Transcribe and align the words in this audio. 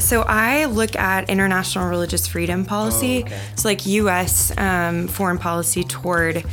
So 0.00 0.22
I 0.22 0.66
look 0.66 0.96
at 0.96 1.28
international 1.28 1.88
religious 1.88 2.26
freedom 2.26 2.64
policy. 2.64 3.22
Oh, 3.24 3.26
okay. 3.26 3.40
So 3.56 3.68
like 3.68 3.86
U.S. 3.86 4.56
Um, 4.56 5.08
foreign 5.08 5.38
policy 5.38 5.84
toward 5.84 6.44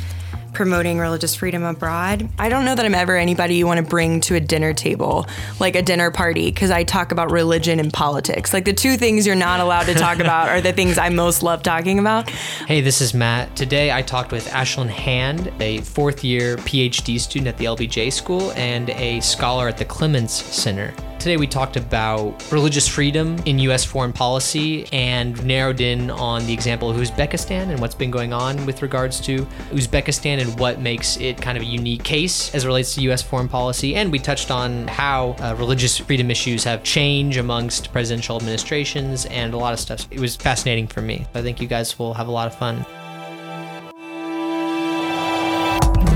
promoting 0.56 0.98
religious 0.98 1.34
freedom 1.34 1.62
abroad. 1.64 2.26
I 2.38 2.48
don't 2.48 2.64
know 2.64 2.74
that 2.74 2.84
I'm 2.84 2.94
ever 2.94 3.14
anybody 3.14 3.56
you 3.56 3.66
want 3.66 3.76
to 3.76 3.84
bring 3.84 4.22
to 4.22 4.36
a 4.36 4.40
dinner 4.40 4.72
table, 4.72 5.26
like 5.60 5.76
a 5.76 5.82
dinner 5.82 6.10
party, 6.10 6.46
because 6.46 6.70
I 6.70 6.82
talk 6.82 7.12
about 7.12 7.30
religion 7.30 7.78
and 7.78 7.92
politics. 7.92 8.54
Like 8.54 8.64
the 8.64 8.72
two 8.72 8.96
things 8.96 9.26
you're 9.26 9.36
not 9.36 9.60
allowed 9.60 9.84
to 9.84 9.94
talk 9.94 10.18
about 10.26 10.48
are 10.48 10.62
the 10.62 10.72
things 10.72 10.96
I 10.96 11.10
most 11.10 11.42
love 11.42 11.62
talking 11.62 11.98
about. 11.98 12.30
Hey, 12.30 12.80
this 12.80 13.02
is 13.02 13.12
Matt. 13.12 13.54
Today 13.54 13.92
I 13.92 14.00
talked 14.00 14.32
with 14.32 14.46
Ashlyn 14.46 14.88
Hand, 14.88 15.52
a 15.60 15.82
fourth 15.82 16.24
year 16.24 16.56
PhD 16.56 17.20
student 17.20 17.48
at 17.48 17.58
the 17.58 17.66
LBJ 17.66 18.10
School 18.10 18.50
and 18.52 18.88
a 18.90 19.20
scholar 19.20 19.68
at 19.68 19.76
the 19.76 19.84
Clements 19.84 20.32
Center. 20.32 20.94
Today 21.18 21.38
we 21.38 21.46
talked 21.46 21.76
about 21.76 22.52
religious 22.52 22.86
freedom 22.86 23.36
in 23.46 23.58
US 23.60 23.84
foreign 23.84 24.12
policy 24.12 24.86
and 24.92 25.44
narrowed 25.44 25.80
in 25.80 26.10
on 26.10 26.46
the 26.46 26.52
example 26.52 26.88
of 26.88 26.96
Uzbekistan 26.96 27.70
and 27.70 27.80
what's 27.80 27.94
been 27.94 28.10
going 28.12 28.32
on 28.32 28.64
with 28.64 28.82
regards 28.82 29.20
to 29.22 29.38
Uzbekistan 29.70 30.40
and 30.40 30.58
what 30.60 30.80
makes 30.80 31.16
it 31.16 31.40
kind 31.40 31.56
of 31.56 31.62
a 31.62 31.66
unique 31.66 32.04
case 32.04 32.54
as 32.54 32.64
it 32.64 32.66
relates 32.68 32.94
to 32.94 33.00
US 33.10 33.22
foreign 33.22 33.48
policy. 33.48 33.96
And 33.96 34.12
we 34.12 34.18
touched 34.18 34.50
on 34.50 34.86
how 34.86 35.34
uh, 35.40 35.56
religious 35.58 35.98
freedom 35.98 36.30
issues 36.30 36.62
have 36.64 36.84
changed 36.84 37.38
amongst 37.38 37.90
presidential 37.92 38.36
administrations 38.36 39.26
and 39.26 39.52
a 39.52 39.56
lot 39.56 39.72
of 39.72 39.80
stuff. 39.80 40.06
It 40.10 40.20
was 40.20 40.36
fascinating 40.36 40.86
for 40.86 41.00
me. 41.00 41.26
I 41.34 41.42
think 41.42 41.60
you 41.60 41.66
guys 41.66 41.98
will 41.98 42.14
have 42.14 42.28
a 42.28 42.32
lot 42.32 42.46
of 42.46 42.54
fun. 42.54 42.86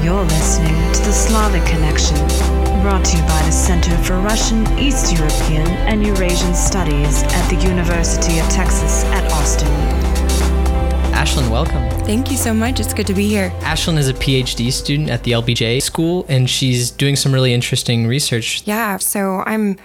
You're 0.04 0.24
listening 0.24 0.92
to 0.92 1.00
the 1.02 1.12
Slavic 1.12 1.64
Connection, 1.66 2.16
brought 2.90 3.04
to 3.04 3.16
you 3.18 3.22
by 3.22 3.40
the 3.42 3.52
Center 3.52 3.96
for 3.98 4.18
Russian, 4.18 4.66
East 4.76 5.16
European, 5.16 5.64
and 5.86 6.04
Eurasian 6.04 6.52
Studies 6.52 7.22
at 7.22 7.48
the 7.48 7.54
University 7.68 8.40
of 8.40 8.48
Texas 8.48 9.04
at 9.04 9.30
Austin. 9.30 9.68
Ashlyn, 11.14 11.48
welcome. 11.52 11.88
Thank 12.04 12.32
you 12.32 12.36
so 12.36 12.52
much. 12.52 12.80
It's 12.80 12.92
good 12.92 13.06
to 13.06 13.14
be 13.14 13.28
here. 13.28 13.50
Ashlyn 13.60 13.96
is 13.96 14.08
a 14.08 14.14
PhD 14.14 14.72
student 14.72 15.08
at 15.08 15.22
the 15.22 15.30
LBJ 15.30 15.80
school 15.80 16.26
and 16.28 16.50
she's 16.50 16.90
doing 16.90 17.14
some 17.14 17.32
really 17.32 17.54
interesting 17.54 18.08
research. 18.08 18.62
Yeah, 18.64 18.96
so 18.96 19.44
I'm 19.46 19.76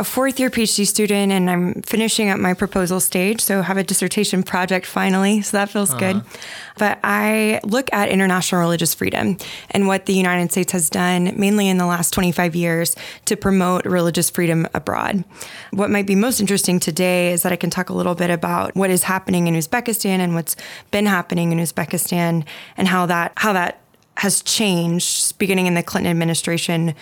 a 0.00 0.04
fourth 0.04 0.40
year 0.40 0.48
PhD 0.48 0.86
student 0.86 1.30
and 1.30 1.50
I'm 1.50 1.82
finishing 1.82 2.30
up 2.30 2.40
my 2.40 2.54
proposal 2.54 3.00
stage. 3.00 3.42
So 3.42 3.60
have 3.60 3.76
a 3.76 3.84
dissertation 3.84 4.42
project 4.42 4.86
finally. 4.86 5.42
So 5.42 5.58
that 5.58 5.68
feels 5.68 5.92
good. 5.92 6.16
Uh-huh. 6.16 6.38
But 6.78 7.00
I 7.04 7.60
look 7.64 7.92
at 7.92 8.08
international 8.08 8.62
religious 8.62 8.94
freedom 8.94 9.36
and 9.70 9.86
what 9.86 10.06
the 10.06 10.14
United 10.14 10.50
States 10.52 10.72
has 10.72 10.88
done 10.88 11.38
mainly 11.38 11.68
in 11.68 11.76
the 11.76 11.84
last 11.84 12.14
25 12.14 12.56
years 12.56 12.96
to 13.26 13.36
promote 13.36 13.84
religious 13.84 14.30
freedom 14.30 14.66
abroad. 14.72 15.22
What 15.70 15.90
might 15.90 16.06
be 16.06 16.14
most 16.14 16.40
interesting 16.40 16.80
today 16.80 17.32
is 17.34 17.42
that 17.42 17.52
I 17.52 17.56
can 17.56 17.68
talk 17.68 17.90
a 17.90 17.94
little 17.94 18.14
bit 18.14 18.30
about 18.30 18.74
what 18.74 18.88
is 18.88 19.02
happening 19.02 19.48
in 19.48 19.54
Uzbekistan 19.54 20.20
and 20.20 20.34
what's 20.34 20.56
been 20.90 21.04
happening 21.04 21.52
in 21.52 21.58
Uzbekistan 21.58 22.46
and 22.78 22.88
how 22.88 23.04
that 23.04 23.32
how 23.36 23.52
that 23.52 23.82
has 24.16 24.42
changed 24.42 25.38
beginning 25.38 25.66
in 25.66 25.74
the 25.74 25.82
Clinton 25.82 26.10
administration 26.10 26.94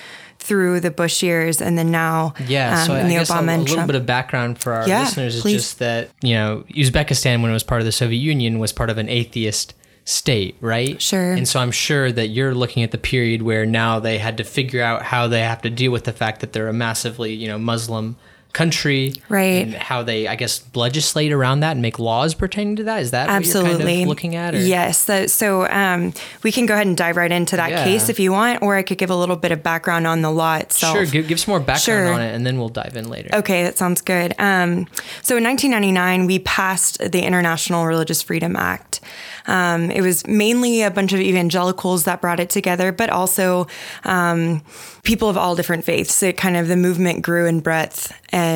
through 0.48 0.80
the 0.80 0.91
Bush 0.91 1.22
years 1.22 1.60
and 1.60 1.77
then 1.78 1.91
now 1.91 2.32
Yeah, 2.46 2.82
so 2.84 2.92
um, 2.92 2.98
I 2.98 3.00
in 3.02 3.08
the 3.08 3.14
guess 3.16 3.30
a, 3.30 3.34
Obama 3.34 3.48
a 3.48 3.50
and 3.52 3.60
little 3.62 3.77
Trump. 3.77 3.86
bit 3.88 3.96
of 3.96 4.06
background 4.06 4.58
for 4.58 4.72
our 4.72 4.88
Yeah, 4.88 5.00
listeners 5.02 5.36
is 5.36 5.42
please. 5.42 5.52
just 5.62 5.78
that, 5.80 6.10
you 6.22 6.34
know, 6.34 6.64
Uzbekistan, 6.74 7.42
when 7.42 7.50
it 7.50 7.54
was 7.54 7.62
part 7.64 7.80
of 7.80 7.84
the 7.84 7.92
Soviet 7.92 8.18
Union, 8.18 8.58
was 8.58 8.72
part 8.72 8.91
of 8.91 8.98
an 8.98 9.08
atheist 9.08 9.74
state, 10.04 10.56
right? 10.62 11.00
Sure. 11.02 11.32
And 11.34 11.46
so 11.46 11.60
I'm 11.60 11.70
sure 11.70 12.10
that 12.10 12.28
you're 12.28 12.54
looking 12.54 12.82
at 12.82 12.92
the 12.92 12.98
period 12.98 13.42
where 13.42 13.66
now 13.66 14.00
they 14.00 14.16
had 14.16 14.38
to 14.38 14.44
figure 14.44 14.82
out 14.82 15.02
how 15.02 15.28
they 15.28 15.41
have 15.42 15.60
to 15.62 15.70
deal 15.70 15.92
with 15.92 16.04
the 16.04 16.12
fact 16.12 16.41
that 16.41 16.54
they're 16.54 16.69
a 16.69 16.72
massively, 16.72 17.34
you 17.34 17.46
know, 17.46 17.58
Muslim 17.58 18.16
country. 18.59 19.12
Right. 19.28 19.62
And 19.67 19.75
how 19.75 20.03
they, 20.03 20.27
I 20.27 20.34
guess, 20.34 20.64
legislate 20.75 21.31
around 21.33 21.61
that 21.61 21.73
and 21.73 21.81
make 21.83 21.98
laws 22.01 22.34
pertaining 22.34 22.75
to 22.77 22.84
that. 22.84 23.03
Is 23.03 23.12
that 23.12 23.28
Absolutely. 23.28 23.70
what 23.75 23.78
you're 23.81 23.89
kind 23.89 24.03
of 24.03 24.09
looking 24.09 24.34
at? 24.37 24.55
Or? 24.55 24.59
Yes. 24.59 25.05
that- 25.05 25.31
so 25.31 25.69
um, 25.70 26.12
we 26.42 26.50
can 26.50 26.67
go 26.67 26.75
ahead 26.75 26.87
and 26.89 26.97
dive 26.97 27.17
right 27.17 27.31
into 27.31 27.55
that 27.56 27.70
Yeah. 27.70 27.84
case 27.84 28.09
if 28.09 28.19
you 28.19 28.32
want, 28.32 28.62
or 28.62 28.75
I 28.77 28.82
could 28.82 28.99
give 28.99 29.10
a 29.10 29.16
little 29.16 29.37
bit 29.37 29.53
of 29.53 29.62
background 29.62 30.06
on 30.09 30.22
the 30.22 30.31
law 30.31 30.56
itself. 30.56 30.97
Sure, 30.97 31.06
give, 31.06 31.28
give 31.28 31.38
some 31.38 31.53
more 31.53 31.60
background 31.60 31.84
Sure. 32.09 32.12
on 32.15 32.21
it 32.21 32.34
and 32.34 32.44
then 32.44 32.59
we'll 32.59 32.69
dive 32.69 32.97
in 32.97 33.09
later. 33.09 33.31
Okay, 33.32 33.62
that 33.62 33.78
sounds 33.78 34.00
good. 34.00 34.34
Um, 34.38 34.87
so 35.22 35.37
in 35.37 35.44
1999, 35.44 36.27
we 36.27 36.41
passed 36.41 36.99
the 37.12 37.22
International 37.22 37.87
Religious 37.87 38.22
Freedom 38.22 38.56
Act. 38.56 39.00
Um, 39.47 39.91
it 39.91 40.03
was 40.03 40.27
mainly 40.27 40.82
a 40.82 40.91
bunch 40.91 41.12
of 41.15 41.21
evangelicals 41.21 42.05
that 42.05 42.21
brought 42.21 42.38
it 42.41 42.50
together, 42.50 42.93
but 42.93 43.09
also 43.09 43.66
um, 44.05 44.62
people 45.05 45.28
of 45.31 45.37
all 45.38 45.55
different 45.56 45.84
faiths. 45.87 46.22
It 46.22 46.37
kind 46.37 46.56
of 46.56 46.69
the 46.69 46.77
movement 46.77 47.22
grew 47.22 47.47
in 47.47 47.61
breadth, 47.61 48.12
and 48.31 48.47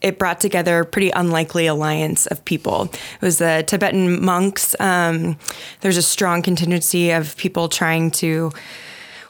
it 0.00 0.18
brought 0.18 0.40
together 0.40 0.80
a 0.80 0.84
pretty 0.84 1.10
unlikely 1.10 1.66
alliance 1.66 2.26
of 2.26 2.44
people. 2.44 2.84
It 2.92 3.22
was 3.22 3.38
the 3.38 3.64
Tibetan 3.66 4.24
monks. 4.24 4.74
Um, 4.80 5.36
there's 5.80 5.96
a 5.96 6.02
strong 6.02 6.42
contingency 6.42 7.10
of 7.10 7.36
people 7.36 7.68
trying 7.68 8.10
to 8.22 8.52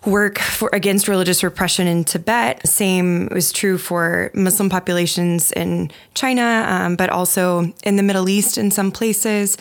work 0.07 0.39
for 0.39 0.71
against 0.73 1.09
religious 1.09 1.43
repression 1.43 1.87
in 1.87 2.05
Tibet. 2.05 2.67
Same 2.67 3.29
was 3.33 3.53
true 3.53 3.77
for 3.77 4.31
Muslim 4.35 4.71
populations 4.71 5.53
in 5.53 5.91
China, 6.15 6.65
um, 6.69 6.97
but 6.97 7.11
also 7.11 7.73
in 7.83 7.97
the 7.97 8.03
Middle 8.03 8.29
East 8.29 8.57
in 8.57 8.71
some 8.71 8.93
places. 8.93 9.59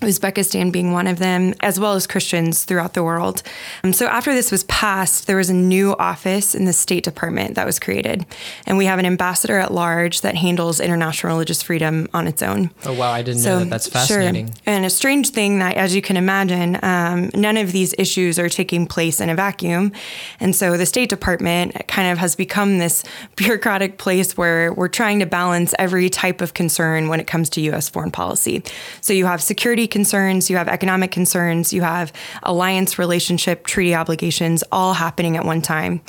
Uzbekistan 0.00 0.70
being 0.70 0.92
one 0.92 1.08
of 1.08 1.18
them, 1.18 1.54
as 1.60 1.80
well 1.80 1.94
as 1.94 2.06
Christians 2.06 2.64
throughout 2.64 2.94
the 2.94 3.02
world. 3.02 3.42
Um, 3.82 3.92
so, 3.92 4.06
after 4.06 4.32
this 4.32 4.52
was 4.52 4.62
passed, 4.64 5.26
there 5.26 5.36
was 5.36 5.50
a 5.50 5.54
new 5.54 5.96
office 5.96 6.54
in 6.54 6.66
the 6.66 6.72
State 6.72 7.02
Department 7.02 7.56
that 7.56 7.66
was 7.66 7.80
created. 7.80 8.24
And 8.66 8.78
we 8.78 8.86
have 8.86 9.00
an 9.00 9.06
ambassador 9.06 9.58
at 9.58 9.72
large 9.72 10.20
that 10.20 10.36
handles 10.36 10.78
international 10.78 11.32
religious 11.32 11.62
freedom 11.62 12.08
on 12.14 12.28
its 12.28 12.42
own. 12.42 12.70
Oh, 12.84 12.92
wow. 12.92 13.10
I 13.10 13.22
didn't 13.22 13.42
know 13.42 13.58
that. 13.60 13.70
That's 13.70 13.88
fascinating. 13.88 14.46
Sure. 14.46 14.54
And 14.66 14.84
a 14.84 14.90
strange 14.90 15.30
thing 15.30 15.58
that, 15.58 15.76
as 15.76 15.96
you 15.96 16.02
can 16.02 16.16
imagine, 16.16 16.78
um, 16.82 17.30
none 17.34 17.56
of 17.56 17.72
these 17.72 17.92
issues 17.98 18.38
are 18.38 18.48
taking 18.48 18.86
place 18.86 19.20
in 19.20 19.28
a 19.28 19.34
vacuum. 19.34 19.90
And 20.38 20.54
so 20.54 20.76
the 20.76 20.86
State 20.86 21.08
Department 21.08 21.88
kind 21.88 22.12
of 22.12 22.18
has 22.18 22.36
become 22.36 22.78
this 22.78 23.02
bureaucratic 23.36 23.98
place 23.98 24.36
where 24.36 24.72
we're 24.72 24.86
trying 24.86 25.18
to 25.18 25.26
balance 25.26 25.74
every 25.76 26.08
type 26.08 26.40
of 26.40 26.54
concern 26.54 27.08
when 27.08 27.18
it 27.18 27.26
comes 27.26 27.50
to 27.50 27.60
U.S. 27.62 27.88
foreign 27.88 28.12
policy. 28.12 28.62
So 29.00 29.12
you 29.12 29.26
have 29.26 29.42
security 29.42 29.87
concerns, 29.90 30.50
you 30.50 30.56
have 30.56 30.68
economic 30.68 31.10
concerns, 31.10 31.72
you 31.72 31.82
have 31.82 32.12
alliance 32.42 32.98
relationship, 32.98 33.66
treaty 33.66 33.94
obligations, 33.94 34.64
all 34.72 34.94
happening 34.94 35.36
at 35.36 35.44
one 35.44 35.62
time. 35.62 36.00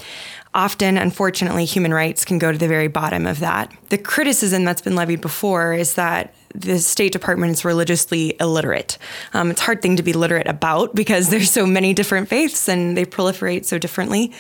Often, 0.54 0.98
unfortunately, 0.98 1.66
human 1.66 1.94
rights 1.94 2.26
can 2.26 2.40
go 2.40 2.52
to 2.52 2.58
the 2.58 2.68
very 2.68 2.88
bottom 2.88 3.28
of 3.28 3.40
that. 3.40 3.72
The 3.90 4.00
criticism 4.00 4.66
that's 4.66 4.82
been 4.82 4.96
levied 4.96 5.22
before 5.22 5.74
is 5.74 5.94
that 5.94 6.34
the 6.56 6.80
State 6.80 7.12
Department 7.12 7.52
is 7.52 7.64
religiously 7.64 8.36
illiterate. 8.40 8.98
Um, 9.34 9.52
it's 9.52 9.62
a 9.62 9.66
hard 9.66 9.84
thing 9.84 9.98
to 9.98 10.04
be 10.04 10.14
literate 10.14 10.48
about 10.48 10.96
because 10.96 11.30
there's 11.30 11.52
so 11.52 11.68
many 11.68 11.94
different 11.94 12.28
faiths 12.28 12.68
and 12.68 12.98
they 12.98 13.06
proliferate 13.06 13.66
so 13.66 13.78
differently. 13.78 14.32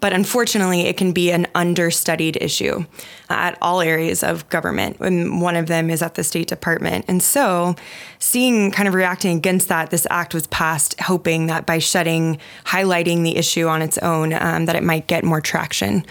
But 0.00 0.12
unfortunately, 0.12 0.82
it 0.82 0.96
can 0.96 1.12
be 1.12 1.30
an 1.30 1.46
understudied 1.54 2.36
issue 2.40 2.84
at 3.28 3.58
all 3.60 3.80
areas 3.80 4.22
of 4.22 4.48
government. 4.50 4.98
And 5.00 5.40
one 5.40 5.56
of 5.56 5.66
them 5.66 5.90
is 5.90 6.02
at 6.02 6.14
the 6.14 6.24
State 6.24 6.48
Department. 6.48 7.04
And 7.08 7.22
so, 7.22 7.74
seeing 8.18 8.70
kind 8.70 8.88
of 8.88 8.94
reacting 8.94 9.36
against 9.36 9.68
that, 9.68 9.90
this 9.90 10.06
act 10.10 10.34
was 10.34 10.46
passed, 10.48 10.98
hoping 11.00 11.46
that 11.46 11.66
by 11.66 11.78
shedding, 11.78 12.38
highlighting 12.64 13.22
the 13.22 13.36
issue 13.36 13.66
on 13.66 13.82
its 13.82 13.98
own, 13.98 14.32
um, 14.32 14.66
that 14.66 14.76
it 14.76 14.82
might 14.82 15.06
get 15.06 15.24
more 15.24 15.40
traction. 15.40 16.04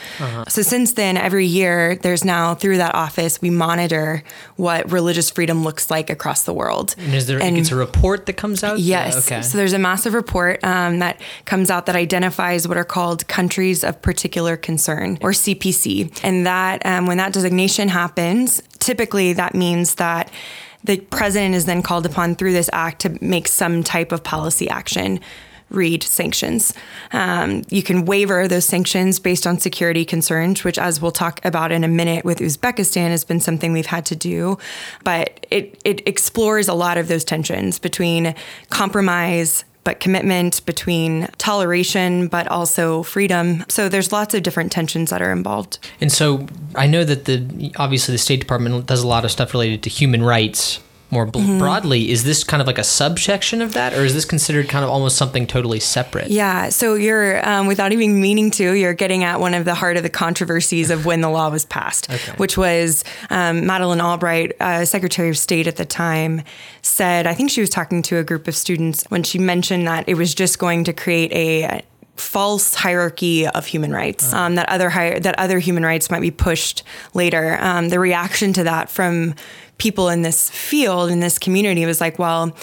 So, 0.47 0.61
since 0.61 0.93
then, 0.93 1.17
every 1.17 1.45
year, 1.45 1.95
there's 1.95 2.25
now 2.25 2.55
through 2.55 2.77
that 2.77 2.95
office, 2.95 3.41
we 3.41 3.49
monitor 3.49 4.23
what 4.55 4.91
religious 4.91 5.29
freedom 5.29 5.63
looks 5.63 5.89
like 5.89 6.09
across 6.09 6.43
the 6.43 6.53
world. 6.53 6.95
And 6.97 7.13
is 7.13 7.27
there, 7.27 7.39
it's 7.41 7.71
a 7.71 7.75
report 7.75 8.25
that 8.25 8.33
comes 8.33 8.63
out? 8.63 8.79
Yes. 8.79 9.25
Okay. 9.25 9.41
So 9.41 9.57
there's 9.57 9.73
a 9.73 9.79
massive 9.79 10.13
report 10.13 10.63
um, 10.63 10.99
that 10.99 11.21
comes 11.45 11.69
out 11.69 11.85
that 11.85 11.95
identifies 11.95 12.67
what 12.67 12.77
are 12.77 12.83
called 12.85 13.27
countries 13.27 13.74
of 13.83 14.01
particular 14.01 14.57
concern, 14.57 15.17
or 15.21 15.31
CPC. 15.31 16.19
And 16.23 16.45
that, 16.45 16.85
um, 16.85 17.05
when 17.05 17.17
that 17.17 17.33
designation 17.33 17.89
happens, 17.89 18.61
typically 18.79 19.33
that 19.33 19.53
means 19.53 19.95
that 19.95 20.31
the 20.83 20.99
president 20.99 21.55
is 21.55 21.65
then 21.65 21.81
called 21.81 22.05
upon 22.05 22.35
through 22.35 22.53
this 22.53 22.69
act 22.71 23.01
to 23.01 23.17
make 23.23 23.47
some 23.47 23.83
type 23.83 24.11
of 24.11 24.23
policy 24.23 24.69
action. 24.69 25.19
Read 25.71 26.03
sanctions. 26.03 26.73
Um, 27.11 27.63
you 27.69 27.81
can 27.81 28.05
waiver 28.05 28.47
those 28.47 28.65
sanctions 28.65 29.19
based 29.19 29.47
on 29.47 29.57
security 29.57 30.05
concerns, 30.05 30.63
which, 30.63 30.77
as 30.77 31.01
we'll 31.01 31.11
talk 31.11 31.43
about 31.43 31.71
in 31.71 31.83
a 31.83 31.87
minute 31.87 32.23
with 32.23 32.37
Uzbekistan, 32.37 33.09
has 33.09 33.23
been 33.23 33.39
something 33.39 33.73
we've 33.73 33.87
had 33.87 34.05
to 34.05 34.15
do. 34.15 34.59
But 35.03 35.47
it, 35.49 35.81
it 35.83 36.07
explores 36.07 36.67
a 36.67 36.75
lot 36.75 36.99
of 36.99 37.07
those 37.07 37.23
tensions 37.23 37.79
between 37.79 38.35
compromise, 38.69 39.65
but 39.85 40.01
commitment, 40.01 40.65
between 40.65 41.29
toleration, 41.37 42.27
but 42.27 42.47
also 42.49 43.03
freedom. 43.03 43.63
So 43.69 43.87
there's 43.87 44.11
lots 44.11 44.33
of 44.33 44.43
different 44.43 44.73
tensions 44.73 45.11
that 45.11 45.21
are 45.21 45.31
involved. 45.31 45.79
And 46.01 46.11
so 46.11 46.45
I 46.75 46.87
know 46.87 47.05
that 47.05 47.23
the 47.23 47.71
obviously 47.77 48.13
the 48.13 48.17
State 48.17 48.41
Department 48.41 48.85
does 48.87 49.01
a 49.01 49.07
lot 49.07 49.23
of 49.23 49.31
stuff 49.31 49.53
related 49.53 49.83
to 49.83 49.89
human 49.89 50.21
rights 50.21 50.81
more 51.15 51.25
bl- 51.25 51.57
broadly, 51.57 52.11
is 52.11 52.23
this 52.23 52.43
kind 52.43 52.61
of 52.61 52.67
like 52.67 52.77
a 52.77 52.83
subsection 52.83 53.61
of 53.61 53.73
that, 53.73 53.93
or 53.93 54.03
is 54.03 54.13
this 54.13 54.25
considered 54.25 54.67
kind 54.69 54.83
of 54.83 54.91
almost 54.91 55.15
something 55.17 55.47
totally 55.47 55.79
separate? 55.79 56.29
Yeah, 56.29 56.69
so 56.69 56.93
you're, 56.93 57.47
um, 57.47 57.67
without 57.67 57.91
even 57.93 58.21
meaning 58.21 58.51
to, 58.51 58.73
you're 58.73 58.93
getting 58.93 59.23
at 59.23 59.39
one 59.39 59.53
of 59.53 59.65
the 59.65 59.73
heart 59.73 59.97
of 59.97 60.03
the 60.03 60.09
controversies 60.09 60.89
of 60.91 61.05
when 61.05 61.21
the 61.21 61.29
law 61.29 61.49
was 61.49 61.65
passed, 61.65 62.11
which 62.37 62.57
was 62.57 63.03
um, 63.29 63.65
Madeleine 63.65 64.01
Albright, 64.01 64.51
uh, 64.59 64.85
Secretary 64.85 65.29
of 65.29 65.37
State 65.37 65.67
at 65.67 65.77
the 65.77 65.85
time, 65.85 66.43
said, 66.81 67.25
I 67.25 67.33
think 67.33 67.49
she 67.49 67.61
was 67.61 67.69
talking 67.69 68.01
to 68.03 68.17
a 68.17 68.23
group 68.23 68.47
of 68.47 68.55
students 68.55 69.05
when 69.09 69.23
she 69.23 69.39
mentioned 69.39 69.87
that 69.87 70.07
it 70.07 70.15
was 70.15 70.35
just 70.35 70.59
going 70.59 70.83
to 70.83 70.93
create 70.93 71.31
a 71.33 71.81
false 72.17 72.73
hierarchy 72.73 73.45
of 73.45 73.65
human 73.65 73.91
rights 73.91 74.31
um, 74.31 74.55
that 74.55 74.69
other 74.69 74.89
hi- 74.89 75.19
that 75.19 75.37
other 75.37 75.59
human 75.59 75.83
rights 75.83 76.09
might 76.09 76.21
be 76.21 76.31
pushed 76.31 76.81
later. 77.13 77.57
Um, 77.59 77.89
the 77.89 77.99
reaction 77.99 78.53
to 78.53 78.63
that 78.63 78.89
from 78.89 79.35
people 79.77 80.09
in 80.09 80.21
this 80.21 80.49
field 80.49 81.11
in 81.11 81.19
this 81.19 81.37
community 81.39 81.85
was 81.85 82.01
like, 82.01 82.19
well. 82.19 82.55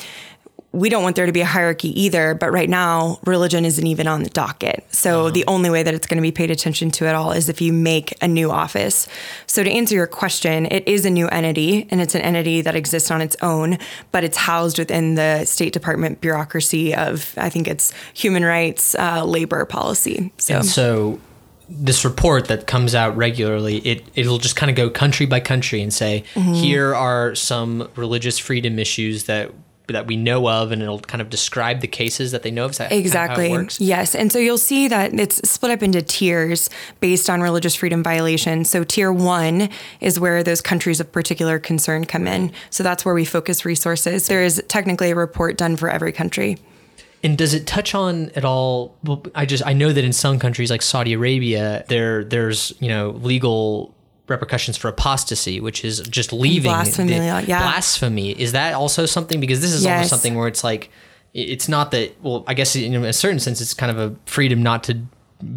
We 0.74 0.88
don't 0.88 1.02
want 1.02 1.16
there 1.16 1.26
to 1.26 1.32
be 1.32 1.42
a 1.42 1.44
hierarchy 1.44 2.00
either, 2.00 2.32
but 2.32 2.50
right 2.50 2.70
now 2.70 3.18
religion 3.26 3.66
isn't 3.66 3.86
even 3.86 4.06
on 4.06 4.22
the 4.22 4.30
docket. 4.30 4.86
So 4.88 5.28
the 5.28 5.44
only 5.46 5.68
way 5.68 5.82
that 5.82 5.92
it's 5.92 6.06
going 6.06 6.16
to 6.16 6.22
be 6.22 6.32
paid 6.32 6.50
attention 6.50 6.90
to 6.92 7.06
at 7.06 7.14
all 7.14 7.32
is 7.32 7.50
if 7.50 7.60
you 7.60 7.74
make 7.74 8.14
a 8.22 8.26
new 8.26 8.50
office. 8.50 9.06
So 9.46 9.62
to 9.62 9.70
answer 9.70 9.94
your 9.94 10.06
question, 10.06 10.64
it 10.70 10.88
is 10.88 11.04
a 11.04 11.10
new 11.10 11.28
entity 11.28 11.86
and 11.90 12.00
it's 12.00 12.14
an 12.14 12.22
entity 12.22 12.62
that 12.62 12.74
exists 12.74 13.10
on 13.10 13.20
its 13.20 13.36
own, 13.42 13.76
but 14.12 14.24
it's 14.24 14.38
housed 14.38 14.78
within 14.78 15.14
the 15.14 15.44
State 15.44 15.74
Department 15.74 16.22
bureaucracy 16.22 16.94
of 16.94 17.34
I 17.36 17.50
think 17.50 17.68
it's 17.68 17.92
human 18.14 18.42
rights, 18.42 18.94
uh, 18.94 19.26
labor 19.26 19.66
policy. 19.66 20.32
So 20.38 20.54
And 20.54 20.64
so 20.64 21.20
this 21.68 22.04
report 22.04 22.48
that 22.48 22.66
comes 22.66 22.94
out 22.94 23.16
regularly, 23.16 23.78
it 23.78 24.04
it'll 24.14 24.38
just 24.38 24.56
kind 24.56 24.70
of 24.70 24.76
go 24.76 24.90
country 24.90 25.26
by 25.26 25.40
country 25.40 25.80
and 25.82 25.92
say, 25.92 26.24
Mm-hmm. 26.34 26.54
here 26.54 26.94
are 26.94 27.34
some 27.34 27.88
religious 27.96 28.38
freedom 28.38 28.78
issues 28.78 29.24
that 29.24 29.50
that 29.88 30.06
we 30.06 30.16
know 30.16 30.48
of, 30.48 30.70
and 30.72 30.80
it'll 30.80 31.00
kind 31.00 31.20
of 31.20 31.28
describe 31.28 31.80
the 31.80 31.88
cases 31.88 32.30
that 32.30 32.42
they 32.44 32.50
know 32.50 32.64
of. 32.64 32.76
That 32.78 32.90
kind 32.90 32.92
of 32.92 32.92
how 32.92 32.96
it 32.96 33.00
Exactly. 33.00 33.50
works? 33.50 33.80
Yes. 33.80 34.14
And 34.14 34.32
so 34.32 34.38
you'll 34.38 34.56
see 34.56 34.88
that 34.88 35.12
it's 35.12 35.46
split 35.48 35.72
up 35.72 35.82
into 35.82 36.00
tiers 36.00 36.70
based 37.00 37.28
on 37.28 37.42
religious 37.42 37.74
freedom 37.74 38.02
violations. 38.02 38.70
So 38.70 38.84
tier 38.84 39.12
one 39.12 39.68
is 40.00 40.18
where 40.20 40.42
those 40.44 40.60
countries 40.62 41.00
of 41.00 41.10
particular 41.10 41.58
concern 41.58 42.04
come 42.06 42.26
in. 42.28 42.52
So 42.70 42.82
that's 42.82 43.04
where 43.04 43.12
we 43.14 43.24
focus 43.24 43.64
resources. 43.64 44.28
There 44.28 44.42
is 44.44 44.62
technically 44.68 45.10
a 45.10 45.16
report 45.16 45.58
done 45.58 45.76
for 45.76 45.90
every 45.90 46.12
country. 46.12 46.58
And 47.24 47.38
does 47.38 47.54
it 47.54 47.66
touch 47.66 47.94
on 47.94 48.30
at 48.30 48.44
all? 48.44 48.96
Well, 49.04 49.22
I 49.34 49.46
just 49.46 49.64
I 49.64 49.72
know 49.72 49.92
that 49.92 50.04
in 50.04 50.12
some 50.12 50.38
countries 50.38 50.70
like 50.70 50.82
Saudi 50.82 51.12
Arabia, 51.12 51.84
there 51.88 52.24
there's 52.24 52.72
you 52.80 52.88
know 52.88 53.10
legal 53.10 53.94
repercussions 54.26 54.76
for 54.76 54.88
apostasy, 54.88 55.60
which 55.60 55.84
is 55.84 56.00
just 56.00 56.32
leaving 56.32 56.70
blasphemy, 56.70 57.12
yeah. 57.12 57.44
blasphemy. 57.44 58.30
Is 58.32 58.52
that 58.52 58.74
also 58.74 59.06
something? 59.06 59.40
Because 59.40 59.60
this 59.60 59.72
is 59.72 59.86
almost 59.86 60.10
something 60.10 60.34
where 60.34 60.48
it's 60.48 60.64
like 60.64 60.90
it's 61.34 61.68
not 61.68 61.92
that. 61.92 62.20
Well, 62.22 62.44
I 62.46 62.54
guess 62.54 62.74
in 62.74 62.94
a 63.04 63.12
certain 63.12 63.38
sense, 63.38 63.60
it's 63.60 63.74
kind 63.74 63.96
of 63.96 63.98
a 63.98 64.16
freedom 64.26 64.62
not 64.62 64.84
to 64.84 64.98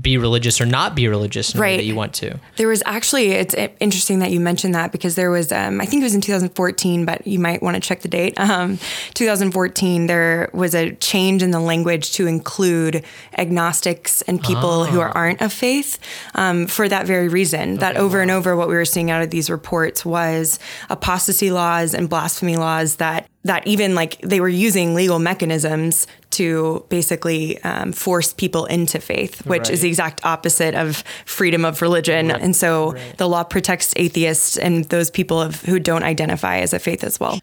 be 0.02 0.18
religious 0.18 0.60
or 0.60 0.66
not 0.66 0.96
be 0.96 1.08
religious 1.08 1.54
in 1.54 1.58
the 1.58 1.62
way 1.62 1.72
Right. 1.72 1.78
that 1.78 1.84
you 1.86 1.96
want 1.96 2.14
to. 2.16 2.40
There 2.58 2.68
was 2.68 2.82
actually, 2.86 3.32
it's 3.32 3.54
interesting 3.80 4.20
that 4.20 4.32
you 4.32 4.40
mentioned 4.40 4.74
that 4.76 4.92
because 4.92 5.16
there 5.16 5.30
was, 5.32 5.52
um, 5.52 5.80
I 5.82 5.86
think 5.86 6.02
it 6.02 6.06
was 6.06 6.16
in 6.16 6.22
2014, 6.22 7.06
but 7.06 7.26
you 7.28 7.40
might 7.40 7.62
want 7.62 7.76
to 7.76 7.80
check 7.82 8.02
the 8.02 8.08
date. 8.08 8.40
Um, 8.40 8.78
2014, 9.14 10.08
there 10.08 10.50
was 10.54 10.74
a 10.76 10.92
change 10.96 11.44
in 11.44 11.52
the 11.52 11.60
language 11.60 12.12
to 12.14 12.28
include 12.28 13.04
agnostics 13.38 14.22
and 14.24 14.42
people 14.42 14.86
who 14.86 15.00
are, 15.00 15.10
aren't 15.10 15.42
of 15.42 15.52
faith 15.54 16.00
um, 16.36 16.68
for 16.68 16.88
that 16.90 17.06
very 17.06 17.28
reason. 17.28 17.76
that 17.78 17.98
over 17.98 18.22
and 18.22 18.32
over, 18.32 18.56
what 18.56 18.68
we 18.68 18.76
were 18.76 18.86
seeing 18.86 19.12
out 19.12 19.22
of 19.22 19.30
these 19.30 19.50
reports 19.50 20.06
was 20.06 20.60
apostasy 20.90 21.52
laws 21.52 21.94
and 21.94 22.10
blasphemy 22.10 22.58
laws 22.58 22.96
that 22.98 23.28
that 23.46 23.66
even 23.68 23.94
like 23.94 24.20
they 24.22 24.40
were 24.42 24.50
using 24.50 24.96
legal 24.96 25.20
mechanisms 25.20 26.08
to 26.32 26.84
basically 26.90 27.62
um, 27.64 27.94
force 27.94 28.34
people 28.34 28.66
into 28.66 29.00
faith, 29.00 29.46
which 29.46 29.70
is 29.70 29.82
the 29.82 29.88
exact 29.88 30.26
opposite 30.26 30.74
of 30.74 31.04
freedom 31.26 31.64
of 31.64 31.82
religion. 31.82 32.32
And 32.32 32.56
so 32.56 32.96
the 33.18 33.30
law 33.30 33.44
protects 33.44 33.94
atheists 33.96 34.58
and 34.58 34.86
those 34.86 35.12
people 35.12 35.40
of, 35.40 35.62
who 35.62 35.80
don't 35.80 36.04
identify 36.04 36.58
as 36.58 36.74
a 36.74 36.80
faith 36.80 37.04
as 37.04 37.20
well. 37.20 37.40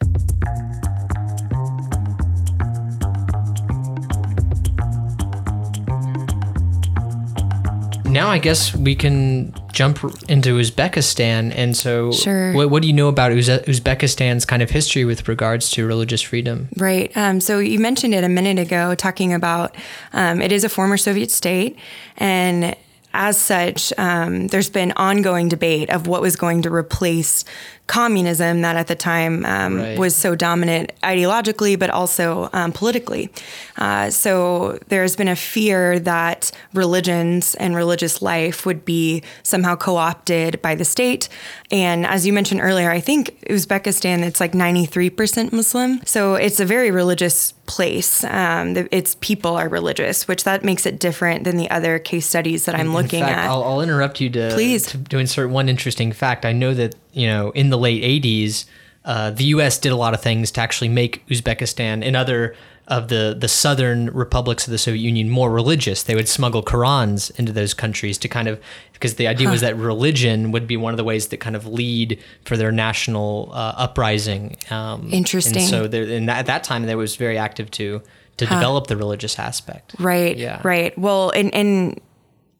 Now 8.12 8.28
I 8.28 8.38
guess 8.38 8.74
we 8.76 8.94
can 8.94 9.54
jump 9.72 10.04
into 10.28 10.58
Uzbekistan. 10.58 11.52
And 11.56 11.74
so, 11.74 12.12
Sure. 12.12 12.52
what, 12.52 12.68
what 12.68 12.82
do 12.82 12.88
you 12.88 12.94
know 12.94 13.08
about 13.08 13.32
Uzbekistan's 13.32 14.44
kind 14.44 14.62
of 14.62 14.68
history 14.70 15.06
with 15.06 15.28
regards 15.28 15.70
to 15.70 15.86
religious 15.86 16.20
freedom? 16.20 16.68
Right. 16.76 17.10
Um, 17.16 17.40
so 17.40 17.58
you 17.58 17.78
mentioned 17.78 18.14
it 18.14 18.22
a 18.22 18.28
minute 18.28 18.58
ago, 18.58 18.94
talking 18.94 19.32
about 19.32 19.74
um, 20.12 20.42
it 20.42 20.52
is 20.52 20.62
a 20.62 20.68
former 20.68 20.98
Soviet 20.98 21.30
state, 21.30 21.78
and 22.18 22.76
as 23.14 23.38
such, 23.38 23.92
um, 23.98 24.48
there's 24.48 24.70
been 24.70 24.92
ongoing 24.96 25.48
debate 25.48 25.90
of 25.90 26.06
what 26.06 26.22
was 26.22 26.36
going 26.36 26.62
to 26.62 26.72
replace 26.72 27.44
communism 27.92 28.62
that 28.62 28.74
at 28.76 28.86
the 28.86 28.94
time 28.94 29.44
um, 29.44 29.76
Right. 29.76 29.98
was 29.98 30.16
so 30.16 30.34
dominant 30.34 30.92
ideologically, 31.02 31.78
but 31.78 31.90
also 31.90 32.48
um, 32.54 32.72
politically. 32.72 33.28
Uh, 33.76 34.08
so 34.08 34.78
there's 34.88 35.14
been 35.14 35.28
a 35.28 35.36
fear 35.36 35.98
that 36.00 36.50
religions 36.72 37.54
and 37.56 37.76
religious 37.76 38.22
life 38.22 38.64
would 38.64 38.82
be 38.86 39.22
somehow 39.42 39.76
co 39.76 39.96
opted 39.96 40.60
by 40.62 40.74
the 40.74 40.84
state. 40.86 41.28
And 41.70 42.06
as 42.06 42.26
you 42.26 42.32
mentioned 42.32 42.62
earlier, 42.62 42.90
I 42.90 43.00
think 43.00 43.38
Uzbekistan, 43.50 44.22
it's 44.22 44.40
like 44.40 44.52
93% 44.52 45.52
Muslim. 45.52 46.00
So 46.06 46.34
it's 46.34 46.60
a 46.60 46.64
very 46.64 46.90
religious 46.90 47.52
place. 47.66 48.24
Um, 48.24 48.72
the- 48.74 48.88
its 48.96 49.16
people 49.20 49.54
are 49.56 49.68
religious, 49.68 50.26
which 50.28 50.44
that 50.44 50.64
makes 50.64 50.86
it 50.86 50.98
different 50.98 51.44
than 51.44 51.56
the 51.58 51.68
other 51.70 51.98
case 51.98 52.26
studies 52.26 52.64
that 52.64 52.74
I'm 52.74 52.94
looking 52.94 53.20
in 53.20 53.26
fact, 53.26 53.38
at. 53.38 53.50
I'll, 53.50 53.64
I'll 53.64 53.80
interrupt 53.82 54.18
you 54.20 54.30
to, 54.30 54.50
Please. 54.54 54.86
to, 54.86 54.98
to 55.12 55.18
insert 55.18 55.50
one 55.50 55.68
interesting 55.68 56.12
fact. 56.12 56.44
I 56.46 56.52
know 56.52 56.72
that, 56.74 56.94
you 57.12 57.26
know, 57.26 57.50
in 57.50 57.70
the 57.70 57.78
late 57.78 58.02
80s, 58.02 58.66
uh, 59.04 59.30
the 59.30 59.44
U.S. 59.44 59.78
did 59.78 59.92
a 59.92 59.96
lot 59.96 60.14
of 60.14 60.22
things 60.22 60.50
to 60.52 60.60
actually 60.60 60.88
make 60.88 61.26
Uzbekistan 61.28 62.04
and 62.04 62.16
other 62.16 62.54
of 62.88 63.08
the, 63.08 63.36
the 63.38 63.48
southern 63.48 64.06
republics 64.10 64.66
of 64.66 64.70
the 64.72 64.78
Soviet 64.78 65.00
Union 65.00 65.30
more 65.30 65.50
religious. 65.50 66.02
They 66.02 66.14
would 66.14 66.28
smuggle 66.28 66.62
Qurans 66.62 67.36
into 67.38 67.52
those 67.52 67.74
countries 67.74 68.18
to 68.18 68.28
kind 68.28 68.48
of, 68.48 68.60
because 68.92 69.14
the 69.14 69.28
idea 69.28 69.48
was 69.48 69.60
that 69.60 69.76
religion 69.76 70.50
would 70.50 70.66
be 70.66 70.76
one 70.76 70.92
of 70.92 70.96
the 70.96 71.04
ways 71.04 71.28
that 71.28 71.38
kind 71.38 71.54
of 71.54 71.66
lead 71.66 72.18
for 72.44 72.56
their 72.56 72.72
national 72.72 73.50
uh, 73.52 73.74
uprising. 73.76 74.56
Um, 74.70 75.08
Interesting. 75.12 75.58
And 75.58 75.70
so 75.70 75.86
there, 75.86 76.02
and 76.02 76.28
at 76.28 76.46
that 76.46 76.64
time, 76.64 76.84
they 76.84 76.94
was 76.94 77.16
very 77.16 77.38
active 77.38 77.70
to 77.72 78.02
to 78.38 78.46
develop 78.46 78.86
the 78.86 78.96
religious 78.96 79.38
aspect. 79.38 79.94
Right. 79.98 80.36
Yeah. 80.36 80.60
Right. 80.64 80.96
Well, 80.98 81.30
and 81.30 81.54
and 81.54 82.00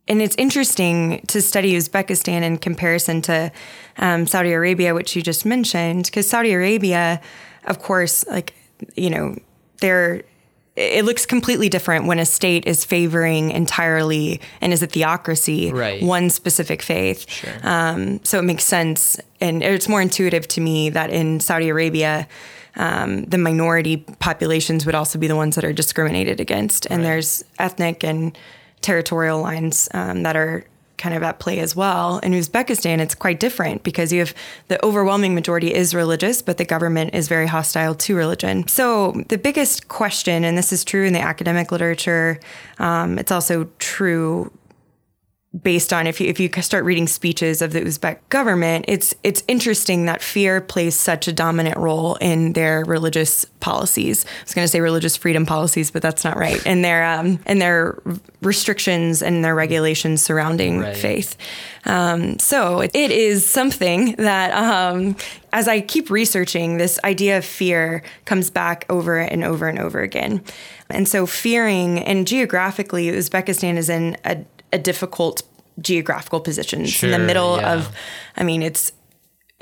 and 0.09 0.21
it's 0.21 0.35
interesting 0.37 1.23
to 1.29 1.41
study 1.41 1.75
Uzbekistan 1.75 2.43
in 2.43 2.59
comparison 2.59 3.23
to 3.23 3.53
um, 3.99 4.27
Saudi 4.27 4.53
Arabia, 4.53 4.95
which 4.95 5.15
you 5.15 5.23
just 5.23 5.45
mentioned, 5.47 6.07
because 6.07 6.29
Saudi 6.29 6.53
Arabia, 6.53 7.21
of 7.65 7.81
course, 7.81 8.27
like 8.27 8.55
you 8.97 9.11
know, 9.11 9.37
they're 9.81 10.23
it 10.75 11.05
looks 11.05 11.27
completely 11.27 11.69
different 11.69 12.07
when 12.07 12.19
a 12.19 12.25
state 12.25 12.65
is 12.67 12.83
favoring 12.83 13.51
entirely 13.51 14.41
and 14.63 14.73
is 14.73 14.83
a 14.83 14.87
theocracy 14.87 15.71
Right. 15.71 16.03
one 16.03 16.31
specific 16.31 16.81
faith. 16.81 17.27
Um, 17.63 18.25
so 18.25 18.39
it 18.39 18.43
makes 18.43 18.65
sense, 18.65 19.21
and 19.41 19.63
it's 19.63 19.87
more 19.89 20.01
intuitive 20.01 20.49
to 20.49 20.61
me 20.63 20.89
that 20.91 21.11
in 21.11 21.41
Saudi 21.41 21.69
Arabia, 21.69 22.27
um, 22.77 23.25
the 23.27 23.37
minority 23.37 23.99
populations 24.19 24.87
would 24.87 24.95
also 24.95 25.19
be 25.19 25.27
the 25.27 25.37
ones 25.37 25.57
that 25.57 25.65
are 25.65 25.75
discriminated 25.75 26.41
against, 26.41 26.87
and 26.91 27.05
there's 27.05 27.45
ethnic 27.59 28.03
and 28.03 28.37
territorial 28.83 29.41
lines 29.41 29.89
um, 29.95 30.23
that 30.25 30.37
are 30.37 30.65
kind 31.03 31.17
of 31.17 31.23
at 31.25 31.41
play 31.41 31.59
as 31.59 31.75
well. 31.75 32.19
In 32.19 32.33
Uzbekistan, 32.33 33.01
it's 33.01 33.15
quite 33.15 33.41
different 33.41 33.83
because 33.83 34.13
you 34.13 34.21
have 34.21 34.33
the 34.69 34.85
overwhelming 34.85 35.35
majority 35.35 35.75
is 35.75 35.97
religious, 35.97 36.43
but 36.43 36.59
the 36.59 36.65
government 36.65 37.13
is 37.13 37.27
very 37.27 37.49
hostile 37.49 37.97
to 37.97 38.15
religion. 38.15 38.69
So 38.69 39.13
the 39.29 39.37
biggest 39.37 39.89
question, 39.89 40.45
and 40.45 40.57
this 40.57 40.73
is 40.73 40.85
true 40.85 41.05
in 41.05 41.13
the 41.13 41.21
academic 41.21 41.73
literature, 41.73 42.39
um, 42.79 43.19
it's 43.19 43.33
also 43.33 43.69
true 43.81 44.53
based 45.63 45.93
on 45.93 46.07
if 46.07 46.21
you 46.21 46.29
if 46.29 46.41
you 46.41 46.49
start 46.63 46.85
reading 46.85 47.07
speeches 47.07 47.61
of 47.61 47.73
the 47.73 47.81
Uzbek 47.83 48.19
government, 48.31 48.87
it's 48.89 49.15
it's 49.23 49.43
interesting 49.49 50.07
that 50.07 50.23
fear 50.23 50.61
plays 50.61 50.99
such 50.99 51.29
a 51.29 51.33
dominant 51.33 51.77
role 51.77 52.15
in 52.17 52.55
their 52.55 52.85
religious 52.87 53.45
policies. 53.61 54.25
I 54.25 54.43
was 54.45 54.55
going 54.55 54.65
to 54.65 54.69
say 54.69 54.81
religious 54.81 55.17
freedom 55.17 55.45
policies, 55.45 55.91
but 55.91 56.01
that's 56.01 56.25
not 56.25 56.37
right. 56.37 56.61
And 56.67 56.85
their 56.85 57.05
um, 57.05 57.39
and 57.45 57.61
their 57.61 58.01
restrictions 58.41 59.23
and 59.23 59.45
their 59.45 59.55
regulations 59.55 60.23
surrounding 60.23 60.81
Right. 60.81 60.97
faith. 60.97 61.37
Um, 61.85 62.39
so 62.39 62.81
it, 62.81 62.93
it 62.95 63.11
is 63.11 63.45
something 63.45 64.15
that, 64.17 64.53
um, 64.53 65.17
as 65.53 65.67
I 65.69 65.81
keep 65.81 66.11
researching, 66.11 66.79
this 66.79 66.99
idea 67.05 67.39
of 67.39 67.45
fear 67.45 68.03
comes 68.25 68.51
back 68.51 68.87
over 68.89 69.19
and 69.19 69.45
over 69.45 69.69
and 69.69 69.79
over 69.79 70.01
again. 70.01 70.43
And 70.91 71.09
so 71.09 71.27
fearing, 71.27 71.99
and 71.99 72.27
geographically, 72.27 73.07
Uzbekistan 73.09 73.77
is 73.77 73.89
in 73.89 74.17
a, 74.25 74.45
a 74.73 74.79
difficult 74.79 75.43
geographical 75.81 76.41
position. 76.41 76.83
It's 76.83 77.03
in 77.03 77.11
the 77.11 77.19
middle 77.19 77.57
yeah. 77.57 77.75
of, 77.75 77.95
I 78.37 78.43
mean, 78.43 78.63
it's 78.63 78.93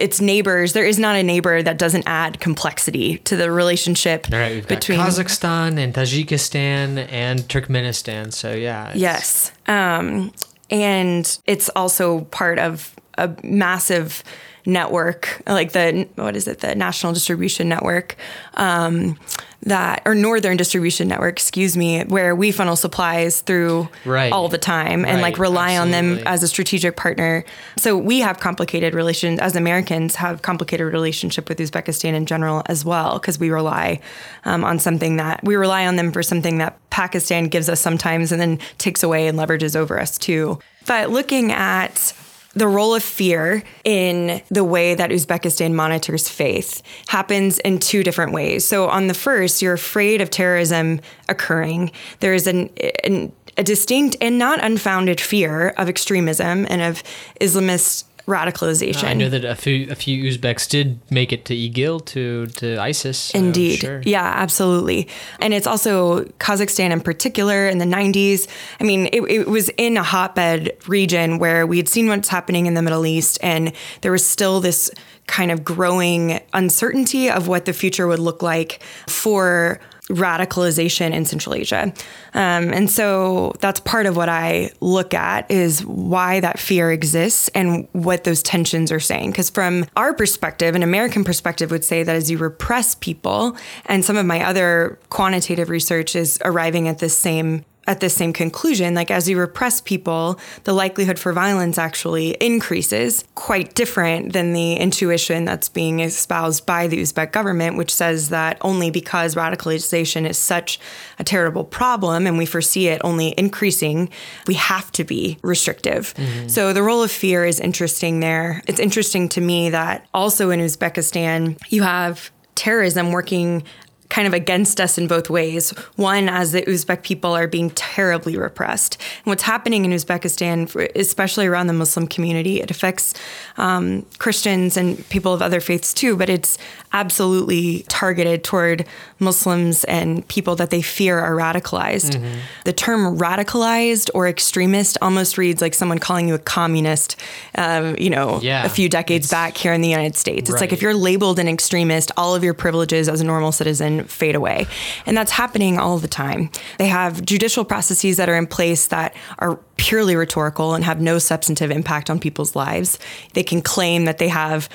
its 0.00 0.20
neighbors. 0.20 0.72
There 0.72 0.84
is 0.84 0.98
not 0.98 1.14
a 1.14 1.22
neighbor 1.22 1.62
that 1.62 1.78
doesn't 1.78 2.04
add 2.06 2.40
complexity 2.40 3.18
to 3.18 3.36
the 3.36 3.52
relationship 3.52 4.26
All 4.32 4.38
right, 4.38 4.52
we've 4.52 4.66
got 4.66 4.76
between 4.76 4.98
Kazakhstan 4.98 5.78
and 5.78 5.94
Tajikistan 5.94 7.06
and 7.12 7.40
Turkmenistan. 7.40 8.32
So 8.32 8.52
yeah, 8.52 8.92
Yes. 8.94 9.52
Um, 9.66 10.32
and 10.70 11.38
it's 11.46 11.68
also 11.70 12.22
part 12.26 12.58
of 12.58 12.96
a 13.18 13.30
massive 13.42 14.24
network, 14.66 15.42
like 15.46 15.72
the, 15.72 16.08
what 16.16 16.36
is 16.36 16.46
it, 16.48 16.60
the 16.60 16.74
National 16.74 17.12
Distribution 17.12 17.68
Network, 17.68 18.16
um, 18.54 19.18
that, 19.62 20.02
or 20.06 20.14
Northern 20.14 20.56
Distribution 20.56 21.08
Network, 21.08 21.34
excuse 21.34 21.76
me, 21.76 22.02
where 22.04 22.34
we 22.34 22.50
funnel 22.50 22.76
supplies 22.76 23.40
through 23.40 23.88
Right. 24.06 24.32
all 24.32 24.48
the 24.48 24.58
time 24.58 25.04
and 25.04 25.20
like 25.20 25.34
Right, 25.34 25.48
rely 25.50 25.76
on 25.76 25.90
them 25.90 26.18
as 26.26 26.42
a 26.42 26.48
strategic 26.48 26.96
partner. 26.96 27.44
So 27.76 27.96
we 27.96 28.20
have 28.20 28.40
complicated 28.40 28.94
relations, 28.94 29.38
as 29.38 29.56
Americans 29.56 30.14
have 30.16 30.40
complicated 30.42 30.92
relationship 30.92 31.48
with 31.48 31.58
Uzbekistan 31.58 32.14
in 32.14 32.24
general 32.26 32.62
as 32.66 32.84
well, 32.84 33.18
because 33.18 33.38
we 33.38 33.50
rely 33.50 34.00
um, 34.44 34.64
on 34.64 34.78
something 34.78 35.16
that, 35.16 35.44
we 35.44 35.56
rely 35.56 35.86
on 35.86 35.96
them 35.96 36.10
for 36.12 36.22
something 36.22 36.58
that 36.58 36.78
Pakistan 36.90 37.48
gives 37.48 37.68
us 37.68 37.80
sometimes 37.80 38.32
and 38.32 38.40
then 38.40 38.58
takes 38.78 39.02
away 39.02 39.26
and 39.26 39.38
leverages 39.38 39.76
over 39.76 40.00
us 40.00 40.16
too. 40.16 40.58
But 40.86 41.10
looking 41.10 41.52
at 41.52 42.14
the 42.54 42.66
role 42.66 42.94
of 42.94 43.02
fear 43.02 43.62
in 43.84 44.42
the 44.50 44.64
way 44.64 44.94
that 44.94 45.10
Uzbekistan 45.10 45.72
monitors 45.72 46.28
faith 46.28 46.82
happens 47.08 47.58
in 47.60 47.78
two 47.78 48.02
different 48.02 48.32
ways. 48.32 48.66
So, 48.66 48.88
on 48.88 49.06
the 49.06 49.14
first, 49.14 49.62
you're 49.62 49.74
afraid 49.74 50.20
of 50.20 50.30
terrorism 50.30 51.00
occurring. 51.28 51.92
There 52.18 52.34
is 52.34 52.46
an, 52.46 52.70
an, 53.04 53.32
a 53.56 53.62
distinct 53.62 54.16
and 54.20 54.38
not 54.38 54.62
unfounded 54.64 55.20
fear 55.20 55.68
of 55.76 55.88
extremism 55.88 56.66
and 56.68 56.82
of 56.82 57.02
Islamist 57.40 58.04
radicalization. 58.30 59.04
I 59.04 59.14
know 59.14 59.28
that 59.28 59.44
a 59.44 59.54
few 59.54 59.90
a 59.90 59.94
few 59.94 60.22
Uzbeks 60.30 60.68
did 60.68 61.00
make 61.10 61.32
it 61.32 61.44
to 61.46 61.54
IGIL 61.54 62.04
to 62.06 62.46
to 62.46 62.78
ISIS. 62.80 63.18
so 63.18 63.38
Indeed. 63.38 63.80
sure. 63.80 64.02
Yeah, 64.04 64.24
absolutely. 64.24 65.08
And 65.40 65.52
it's 65.52 65.66
also 65.66 66.24
Kazakhstan 66.38 66.90
in 66.90 67.00
particular 67.00 67.68
in 67.68 67.78
the 67.78 67.84
90s. 67.84 68.48
I 68.80 68.84
mean, 68.84 69.08
it, 69.12 69.22
it 69.22 69.48
was 69.48 69.68
in 69.70 69.96
a 69.96 70.02
hotbed 70.02 70.76
region 70.86 71.38
where 71.38 71.66
we 71.66 71.76
had 71.76 71.88
seen 71.88 72.08
what's 72.08 72.28
happening 72.28 72.66
in 72.66 72.74
the 72.74 72.82
Middle 72.82 73.04
East, 73.04 73.38
and 73.42 73.72
there 74.02 74.12
was 74.12 74.26
still 74.26 74.60
this 74.60 74.90
kind 75.26 75.50
of 75.50 75.62
growing 75.62 76.40
uncertainty 76.52 77.30
of 77.30 77.46
what 77.46 77.64
the 77.64 77.72
future 77.72 78.06
would 78.06 78.18
look 78.18 78.42
like 78.42 78.82
for 79.06 79.80
radicalization 80.10 81.12
in 81.12 81.24
Central 81.24 81.54
Asia. 81.54 81.92
Um, 82.34 82.72
and 82.72 82.90
so 82.90 83.52
that's 83.60 83.80
part 83.80 84.06
of 84.06 84.16
what 84.16 84.28
I 84.28 84.72
look 84.80 85.14
at 85.14 85.50
is 85.50 85.84
why 85.84 86.40
that 86.40 86.58
fear 86.58 86.90
exists 86.90 87.48
and 87.54 87.88
what 87.92 88.24
those 88.24 88.42
tensions 88.42 88.92
are 88.92 89.00
saying. 89.00 89.30
Because 89.30 89.50
from 89.50 89.86
our 89.96 90.12
perspective, 90.12 90.74
an 90.74 90.82
American 90.82 91.24
perspective 91.24 91.70
would 91.70 91.84
say 91.84 92.02
that 92.02 92.16
as 92.16 92.30
you 92.30 92.38
repress 92.38 92.94
people, 92.96 93.56
and 93.86 94.04
some 94.04 94.16
of 94.16 94.26
my 94.26 94.44
other 94.44 94.98
quantitative 95.10 95.70
research 95.70 96.16
is 96.16 96.38
arriving 96.44 96.88
at 96.88 96.98
this 96.98 97.16
same 97.16 97.64
at 97.86 98.00
this 98.00 98.14
same 98.14 98.32
conclusion 98.32 98.94
like 98.94 99.10
as 99.10 99.28
you 99.28 99.38
repress 99.38 99.80
people 99.80 100.38
the 100.64 100.72
likelihood 100.72 101.18
for 101.18 101.32
violence 101.32 101.78
actually 101.78 102.30
increases. 102.34 103.24
Quite 103.34 103.74
different 103.74 104.32
than 104.32 104.52
the 104.52 104.74
intuition 104.74 105.44
that's 105.44 105.68
being 105.68 106.00
espoused 106.00 106.66
by 106.66 106.86
the 106.86 107.00
Uzbek 107.00 107.32
government 107.32 107.76
which 107.76 107.92
says 107.92 108.28
that 108.28 108.58
only 108.60 108.90
because 108.90 109.34
radicalization 109.34 110.28
is 110.28 110.38
such 110.38 110.78
a 111.18 111.24
terrible 111.24 111.64
problem 111.64 112.26
and 112.26 112.38
we 112.38 112.46
foresee 112.46 112.88
it 112.88 113.00
only 113.02 113.34
increasing 113.36 114.08
we 114.46 114.54
have 114.54 114.92
to 114.92 115.04
be 115.04 115.38
restrictive. 115.42 116.14
Mm-hmm. 116.14 116.48
So 116.48 116.72
the 116.72 116.82
role 116.82 117.02
of 117.02 117.10
fear 117.10 117.44
is 117.44 117.60
interesting 117.60 118.20
there. 118.20 118.62
It's 118.66 118.80
interesting 118.80 119.28
to 119.30 119.40
me 119.40 119.70
that 119.70 120.06
also 120.12 120.50
in 120.50 120.60
Uzbekistan 120.60 121.58
you 121.70 121.82
have 121.82 122.30
terrorism 122.54 123.10
working 123.10 123.62
kind 124.10 124.26
of 124.26 124.34
against 124.34 124.80
us 124.80 124.98
in 124.98 125.06
both 125.06 125.30
ways. 125.30 125.70
One, 125.96 126.28
as 126.28 126.52
the 126.52 126.62
Uzbek 126.62 127.02
people 127.02 127.32
are 127.32 127.46
being 127.48 127.70
terribly 127.70 128.36
repressed. 128.36 128.98
And 129.18 129.26
what's 129.26 129.44
happening 129.44 129.84
in 129.86 129.92
Uzbekistan, 129.92 130.90
especially 130.94 131.46
around 131.46 131.68
the 131.68 131.72
Muslim 131.72 132.06
community, 132.06 132.60
it 132.60 132.70
affects 132.70 133.14
um, 133.56 134.04
Christians 134.18 134.76
and 134.76 135.08
people 135.08 135.32
of 135.32 135.40
other 135.40 135.60
faiths 135.60 135.94
too, 135.94 136.16
but 136.16 136.28
it's 136.28 136.58
absolutely 136.92 137.84
targeted 137.88 138.42
toward 138.42 138.84
Muslims 139.20 139.84
and 139.84 140.26
people 140.26 140.56
that 140.56 140.70
they 140.70 140.82
fear 140.82 141.18
are 141.20 141.36
radicalized. 141.36 142.20
The 142.64 142.72
term 142.72 143.16
radicalized 143.16 144.10
or 144.12 144.26
extremist 144.28 144.98
almost 145.00 145.38
reads 145.38 145.62
like 145.62 145.74
someone 145.74 146.00
calling 146.00 146.26
you 146.26 146.34
a 146.34 146.38
communist, 146.38 147.16
um, 147.56 147.94
you 147.96 148.10
know, 148.10 148.40
Yeah. 148.42 148.64
a 148.64 148.68
few 148.68 148.88
decades 148.88 149.30
back 149.30 149.56
here 149.56 149.72
in 149.72 149.82
the 149.82 149.88
United 149.88 150.16
States. 150.16 150.50
It's 150.50 150.60
like 150.60 150.72
if 150.72 150.82
you're 150.82 150.94
labeled 150.94 151.38
an 151.38 151.46
extremist, 151.46 152.10
all 152.16 152.34
of 152.34 152.42
your 152.42 152.54
privileges 152.54 153.08
as 153.08 153.20
a 153.20 153.24
normal 153.24 153.52
citizen 153.52 153.99
fade 154.08 154.34
away. 154.34 154.66
And 155.06 155.16
that's 155.16 155.32
happening 155.32 155.78
all 155.78 155.98
the 155.98 156.08
time. 156.08 156.50
They 156.78 156.86
have 156.86 157.24
judicial 157.24 157.64
processes 157.64 158.16
that 158.16 158.28
are 158.28 158.36
in 158.36 158.46
place 158.46 158.86
that 158.88 159.14
are 159.38 159.56
purely 159.76 160.16
rhetorical 160.16 160.74
and 160.74 160.84
have 160.84 161.00
no 161.00 161.18
substantive 161.18 161.70
impact 161.70 162.10
on 162.10 162.20
people's 162.20 162.54
lives. 162.54 162.98
They 163.34 163.42
can 163.42 163.62
claim 163.62 164.04
that 164.04 164.18
they 164.18 164.28
have, 164.28 164.68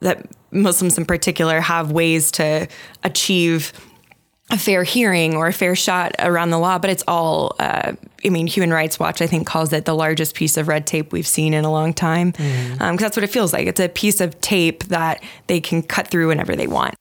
that 0.00 0.26
Muslims 0.50 0.98
in 0.98 1.04
particular 1.04 1.60
have 1.60 1.92
ways 1.92 2.30
to 2.32 2.68
achieve 3.04 3.72
a 4.50 4.56
fair 4.56 4.82
hearing 4.82 5.34
or 5.34 5.46
a 5.46 5.52
fair 5.52 5.76
shot 5.76 6.12
around 6.18 6.48
the 6.48 6.58
law, 6.58 6.78
but 6.78 6.88
it's 6.88 7.04
all, 7.06 7.54
uh, 7.58 7.92
I 8.24 8.28
mean, 8.30 8.46
Human 8.46 8.72
Rights 8.72 8.98
Watch, 8.98 9.20
I 9.20 9.26
think, 9.26 9.46
calls 9.46 9.74
it 9.74 9.84
the 9.84 9.94
largest 9.94 10.34
piece 10.34 10.56
of 10.56 10.68
red 10.68 10.86
tape 10.86 11.12
we've 11.12 11.26
seen 11.26 11.52
in 11.52 11.66
a 11.66 11.70
long 11.70 11.92
time. 11.92 12.30
Because 12.30 12.98
that's 12.98 13.16
what 13.16 13.24
it 13.24 13.30
feels 13.30 13.52
like. 13.52 13.66
It's 13.66 13.80
a 13.80 13.90
piece 13.90 14.22
of 14.22 14.40
tape 14.40 14.84
that 14.84 15.22
they 15.48 15.60
can 15.60 15.82
cut 15.82 16.08
through 16.08 16.28
whenever 16.28 16.56
they 16.56 16.66
want. 16.66 16.94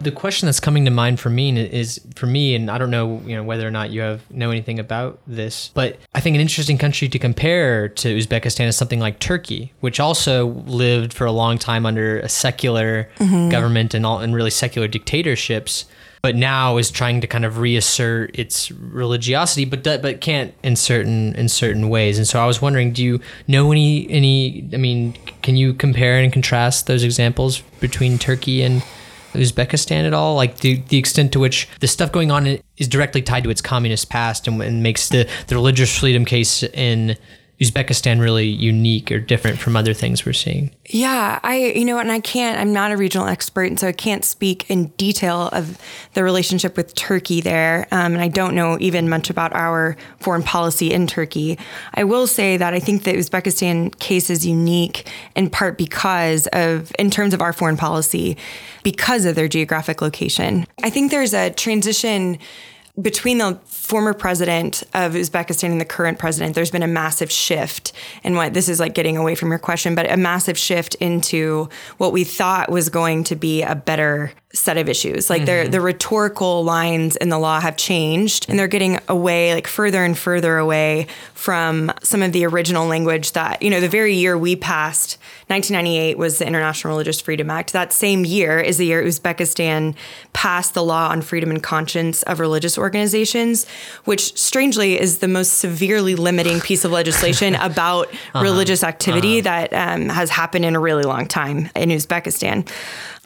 The 0.00 0.12
question 0.12 0.46
that's 0.46 0.60
coming 0.60 0.84
to 0.84 0.92
mind 0.92 1.18
for 1.18 1.28
me 1.28 1.58
is 1.58 2.00
for 2.14 2.26
me, 2.26 2.54
and 2.54 2.70
I 2.70 2.78
don't 2.78 2.90
know, 2.90 3.20
you 3.26 3.34
know, 3.34 3.42
whether 3.42 3.66
or 3.66 3.70
not 3.70 3.90
you 3.90 4.00
have 4.00 4.30
know 4.30 4.50
anything 4.50 4.78
about 4.78 5.18
this, 5.26 5.70
but 5.74 5.98
I 6.14 6.20
think 6.20 6.34
an 6.34 6.40
interesting 6.40 6.78
country 6.78 7.08
to 7.08 7.18
compare 7.18 7.88
to 7.88 8.16
Uzbekistan 8.16 8.68
is 8.68 8.76
something 8.76 9.00
like 9.00 9.18
Turkey, 9.18 9.72
which 9.80 9.98
also 9.98 10.46
lived 10.46 11.12
for 11.12 11.24
a 11.24 11.32
long 11.32 11.58
time 11.58 11.84
under 11.84 12.20
a 12.20 12.28
secular 12.28 13.08
mm-hmm. 13.16 13.48
government 13.48 13.92
and 13.92 14.06
all 14.06 14.20
and 14.20 14.34
really 14.34 14.50
secular 14.50 14.86
dictatorships, 14.86 15.84
but 16.22 16.36
now 16.36 16.76
is 16.76 16.90
trying 16.90 17.20
to 17.20 17.26
kind 17.26 17.44
of 17.44 17.58
reassert 17.58 18.38
its 18.38 18.70
religiosity, 18.70 19.64
but 19.64 19.82
but 19.82 20.20
can't 20.20 20.54
in 20.62 20.76
certain 20.76 21.34
in 21.34 21.48
certain 21.48 21.88
ways. 21.88 22.18
And 22.18 22.26
so 22.26 22.40
I 22.40 22.46
was 22.46 22.62
wondering, 22.62 22.92
do 22.92 23.02
you 23.02 23.20
know 23.48 23.72
any 23.72 24.08
any? 24.08 24.68
I 24.72 24.76
mean, 24.76 25.14
can 25.42 25.56
you 25.56 25.74
compare 25.74 26.18
and 26.18 26.32
contrast 26.32 26.86
those 26.86 27.02
examples 27.02 27.62
between 27.80 28.18
Turkey 28.18 28.62
and 28.62 28.84
Uzbekistan 29.34 30.06
at 30.06 30.14
all? 30.14 30.34
Like 30.34 30.58
the, 30.58 30.82
the 30.88 30.98
extent 30.98 31.32
to 31.32 31.40
which 31.40 31.68
the 31.80 31.86
stuff 31.86 32.12
going 32.12 32.30
on 32.30 32.58
is 32.76 32.88
directly 32.88 33.22
tied 33.22 33.44
to 33.44 33.50
its 33.50 33.60
communist 33.60 34.10
past 34.10 34.48
and, 34.48 34.60
and 34.62 34.82
makes 34.82 35.08
the, 35.08 35.28
the 35.48 35.54
religious 35.54 35.98
freedom 35.98 36.24
case 36.24 36.62
in 36.62 37.16
Uzbekistan 37.60 38.20
really 38.20 38.46
unique 38.46 39.10
or 39.10 39.18
different 39.18 39.58
from 39.58 39.74
other 39.74 39.92
things 39.92 40.24
we're 40.24 40.32
seeing. 40.32 40.70
Yeah, 40.86 41.40
I, 41.42 41.72
you 41.72 41.84
know, 41.84 41.98
and 41.98 42.12
I 42.12 42.20
can't, 42.20 42.58
I'm 42.60 42.72
not 42.72 42.92
a 42.92 42.96
regional 42.96 43.26
expert, 43.26 43.64
and 43.64 43.80
so 43.80 43.88
I 43.88 43.92
can't 43.92 44.24
speak 44.24 44.70
in 44.70 44.86
detail 44.96 45.48
of 45.48 45.76
the 46.14 46.22
relationship 46.22 46.76
with 46.76 46.94
Turkey 46.94 47.40
there. 47.40 47.88
Um, 47.90 48.14
and 48.14 48.22
I 48.22 48.28
don't 48.28 48.54
know 48.54 48.78
even 48.80 49.08
much 49.08 49.28
about 49.28 49.52
our 49.54 49.96
foreign 50.20 50.44
policy 50.44 50.92
in 50.92 51.08
Turkey. 51.08 51.58
I 51.94 52.04
will 52.04 52.28
say 52.28 52.56
that 52.56 52.74
I 52.74 52.78
think 52.78 53.02
the 53.02 53.14
Uzbekistan 53.14 53.98
case 53.98 54.30
is 54.30 54.46
unique 54.46 55.10
in 55.34 55.50
part 55.50 55.76
because 55.76 56.46
of, 56.52 56.92
in 56.96 57.10
terms 57.10 57.34
of 57.34 57.42
our 57.42 57.52
foreign 57.52 57.76
policy, 57.76 58.36
because 58.84 59.24
of 59.24 59.34
their 59.34 59.48
geographic 59.48 60.00
location. 60.00 60.64
I 60.84 60.90
think 60.90 61.10
there's 61.10 61.34
a 61.34 61.50
transition 61.50 62.38
between 63.00 63.38
the 63.38 63.58
former 63.66 64.12
president 64.12 64.82
of 64.94 65.12
Uzbekistan 65.12 65.70
and 65.70 65.80
the 65.80 65.84
current 65.84 66.18
president, 66.18 66.54
there's 66.54 66.70
been 66.70 66.82
a 66.82 66.88
massive 66.88 67.30
shift. 67.30 67.92
And 68.24 68.34
what 68.34 68.54
this 68.54 68.68
is 68.68 68.80
like 68.80 68.94
getting 68.94 69.16
away 69.16 69.34
from 69.34 69.50
your 69.50 69.58
question, 69.58 69.94
but 69.94 70.10
a 70.10 70.16
massive 70.16 70.58
shift 70.58 70.94
into 70.96 71.68
what 71.98 72.12
we 72.12 72.24
thought 72.24 72.70
was 72.70 72.88
going 72.88 73.24
to 73.24 73.36
be 73.36 73.62
a 73.62 73.74
better 73.74 74.32
set 74.52 74.78
of 74.78 74.88
issues. 74.88 75.28
Like 75.28 75.42
mm 75.42 75.48
the 75.48 75.80
rhetorical 75.80 76.62
lines 76.62 77.16
in 77.16 77.30
the 77.30 77.38
law 77.38 77.58
have 77.60 77.76
changed 77.76 78.48
and 78.48 78.58
they're 78.58 78.68
getting 78.68 79.00
away, 79.08 79.54
like 79.54 79.66
further 79.66 80.04
and 80.04 80.16
further 80.16 80.56
away 80.58 81.06
from 81.34 81.92
some 82.02 82.22
of 82.22 82.32
the 82.32 82.44
original 82.46 82.86
language 82.86 83.32
that, 83.32 83.62
you 83.62 83.70
know, 83.70 83.80
the 83.80 83.88
very 83.88 84.14
year 84.14 84.38
we 84.38 84.54
passed, 84.54 85.18
1998 85.48 86.18
was 86.18 86.38
the 86.38 86.46
International 86.46 86.92
Religious 86.92 87.20
Freedom 87.20 87.50
Act. 87.50 87.72
That 87.72 87.92
same 87.92 88.24
year 88.24 88.60
is 88.60 88.76
the 88.76 88.86
year 88.86 89.02
Uzbekistan 89.02 89.94
passed 90.32 90.74
the 90.74 90.84
law 90.84 91.08
on 91.08 91.22
freedom 91.22 91.50
and 91.50 91.62
conscience 91.62 92.22
of 92.24 92.40
religious 92.40 92.76
organizations, 92.76 93.66
which 94.04 94.38
strangely 94.38 95.00
is 95.00 95.18
the 95.18 95.28
most 95.28 95.54
severely 95.54 96.14
limiting 96.14 96.60
piece 96.60 96.84
of 96.84 96.92
legislation 96.92 97.54
about 97.60 98.08
uh-huh. 98.08 98.42
religious 98.42 98.84
activity 98.84 99.40
uh-huh. 99.40 99.68
that 99.70 99.72
um, 99.72 100.08
has 100.08 100.30
happened 100.30 100.64
in 100.64 100.76
a 100.76 100.80
really 100.80 101.04
long 101.04 101.26
time 101.26 101.70
in 101.74 101.88
Uzbekistan. 101.88 102.68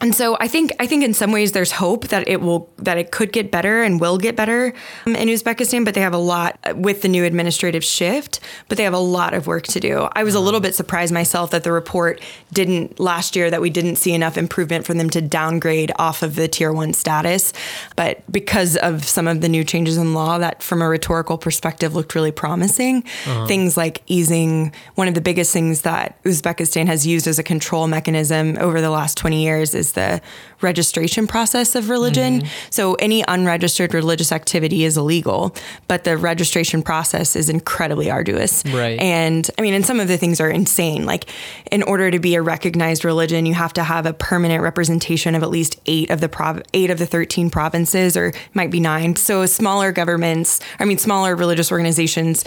And 0.03 0.13
so 0.13 0.35
I 0.41 0.49
think 0.49 0.73
I 0.79 0.85
think 0.85 1.05
in 1.05 1.13
some 1.13 1.31
ways 1.31 1.53
there's 1.53 1.71
hope 1.71 2.09
that 2.09 2.27
it 2.27 2.41
will 2.41 2.69
that 2.77 2.97
it 2.97 3.11
could 3.11 3.31
get 3.31 3.51
better 3.51 3.81
and 3.81 4.01
will 4.01 4.17
get 4.17 4.35
better 4.35 4.73
um, 5.05 5.15
in 5.15 5.29
Uzbekistan, 5.29 5.85
but 5.85 5.93
they 5.93 6.01
have 6.01 6.13
a 6.13 6.17
lot 6.17 6.59
with 6.75 7.03
the 7.03 7.07
new 7.07 7.23
administrative 7.23 7.85
shift, 7.85 8.41
but 8.67 8.77
they 8.77 8.83
have 8.83 8.93
a 8.93 8.99
lot 8.99 9.33
of 9.33 9.47
work 9.47 9.63
to 9.67 9.79
do. 9.79 10.09
I 10.11 10.25
was 10.25 10.35
a 10.35 10.41
little 10.41 10.59
bit 10.59 10.75
surprised 10.75 11.13
myself 11.13 11.51
that 11.51 11.63
the 11.63 11.71
report 11.71 12.19
didn't 12.51 12.99
last 12.99 13.37
year 13.37 13.49
that 13.49 13.61
we 13.61 13.69
didn't 13.69 13.95
see 13.95 14.13
enough 14.13 14.37
improvement 14.37 14.85
for 14.85 14.93
them 14.93 15.09
to 15.11 15.21
downgrade 15.21 15.93
off 15.97 16.21
of 16.21 16.35
the 16.35 16.49
tier 16.49 16.73
1 16.73 16.91
status, 16.91 17.53
but 17.95 18.29
because 18.29 18.75
of 18.75 19.05
some 19.05 19.25
of 19.25 19.39
the 19.39 19.47
new 19.47 19.63
changes 19.63 19.95
in 19.95 20.13
law 20.13 20.37
that 20.37 20.61
from 20.61 20.81
a 20.81 20.87
rhetorical 20.89 21.37
perspective 21.37 21.95
looked 21.95 22.13
really 22.13 22.31
promising, 22.31 23.05
uh-huh. 23.25 23.47
things 23.47 23.77
like 23.77 24.01
easing 24.07 24.73
one 24.95 25.07
of 25.07 25.13
the 25.13 25.21
biggest 25.21 25.53
things 25.53 25.83
that 25.83 26.21
Uzbekistan 26.23 26.87
has 26.87 27.07
used 27.07 27.25
as 27.25 27.39
a 27.39 27.43
control 27.43 27.87
mechanism 27.87 28.57
over 28.59 28.81
the 28.81 28.89
last 28.89 29.17
20 29.17 29.41
years 29.41 29.73
is 29.73 29.92
the 29.93 30.21
registration 30.61 31.27
process 31.27 31.75
of 31.75 31.89
religion. 31.89 32.41
Mm-hmm. 32.41 32.47
So 32.69 32.95
any 32.95 33.23
unregistered 33.27 33.93
religious 33.93 34.31
activity 34.31 34.83
is 34.83 34.97
illegal, 34.97 35.55
but 35.87 36.05
the 36.05 36.17
registration 36.17 36.81
process 36.81 37.35
is 37.35 37.49
incredibly 37.49 38.09
arduous. 38.09 38.63
Right. 38.65 38.99
And 38.99 39.49
I 39.57 39.61
mean, 39.61 39.73
and 39.73 39.85
some 39.85 39.99
of 39.99 40.07
the 40.07 40.17
things 40.17 40.39
are 40.39 40.49
insane. 40.49 41.05
Like 41.05 41.25
in 41.71 41.83
order 41.83 42.09
to 42.09 42.19
be 42.19 42.35
a 42.35 42.41
recognized 42.41 43.05
religion, 43.05 43.45
you 43.45 43.53
have 43.53 43.73
to 43.73 43.83
have 43.83 44.05
a 44.05 44.13
permanent 44.13 44.63
representation 44.63 45.35
of 45.35 45.43
at 45.43 45.49
least 45.49 45.79
eight 45.85 46.09
of 46.09 46.21
the 46.21 46.29
prov- 46.29 46.63
eight 46.73 46.89
of 46.89 46.99
the 46.99 47.05
13 47.05 47.49
provinces 47.49 48.15
or 48.15 48.33
might 48.53 48.71
be 48.71 48.79
nine. 48.79 49.15
So 49.15 49.45
smaller 49.45 49.91
governments, 49.91 50.59
I 50.79 50.85
mean 50.85 50.97
smaller 50.97 51.35
religious 51.35 51.71
organizations 51.71 52.43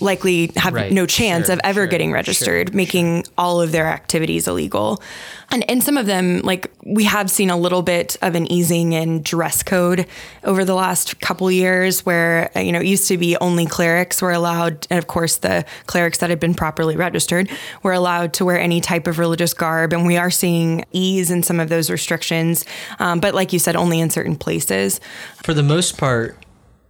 likely 0.00 0.50
have 0.56 0.74
right. 0.74 0.92
no 0.92 1.06
chance 1.06 1.46
sure, 1.46 1.54
of 1.54 1.60
ever 1.64 1.80
sure, 1.80 1.86
getting 1.86 2.12
registered, 2.12 2.68
sure, 2.68 2.76
making 2.76 3.24
all 3.36 3.60
of 3.60 3.72
their 3.72 3.86
activities 3.86 4.48
illegal. 4.48 5.02
And 5.50 5.64
in 5.64 5.80
some 5.80 5.96
of 5.96 6.06
them, 6.06 6.40
like 6.40 6.70
we 6.84 7.04
have 7.04 7.30
seen 7.30 7.48
a 7.48 7.56
little 7.56 7.82
bit 7.82 8.16
of 8.20 8.34
an 8.34 8.50
easing 8.52 8.92
in 8.92 9.22
dress 9.22 9.62
code 9.62 10.06
over 10.44 10.64
the 10.64 10.74
last 10.74 11.20
couple 11.20 11.50
years, 11.50 12.04
where 12.04 12.50
you 12.56 12.70
know 12.70 12.80
it 12.80 12.86
used 12.86 13.08
to 13.08 13.16
be 13.16 13.36
only 13.38 13.66
clerics 13.66 14.20
were 14.20 14.32
allowed, 14.32 14.86
and 14.90 14.98
of 14.98 15.06
course 15.06 15.36
the 15.38 15.64
clerics 15.86 16.18
that 16.18 16.30
had 16.30 16.40
been 16.40 16.54
properly 16.54 16.96
registered 16.96 17.48
were 17.82 17.92
allowed 17.92 18.34
to 18.34 18.44
wear 18.44 18.60
any 18.60 18.80
type 18.80 19.06
of 19.06 19.18
religious 19.18 19.54
garb, 19.54 19.92
and 19.92 20.06
we 20.06 20.16
are 20.16 20.30
seeing 20.30 20.84
ease 20.92 21.30
in 21.30 21.42
some 21.42 21.60
of 21.60 21.68
those 21.68 21.90
restrictions. 21.90 22.64
Um, 22.98 23.20
but 23.20 23.34
like 23.34 23.52
you 23.52 23.58
said, 23.58 23.74
only 23.74 24.00
in 24.00 24.10
certain 24.10 24.36
places. 24.36 25.00
For 25.42 25.54
the 25.54 25.62
most 25.62 25.96
part, 25.96 26.36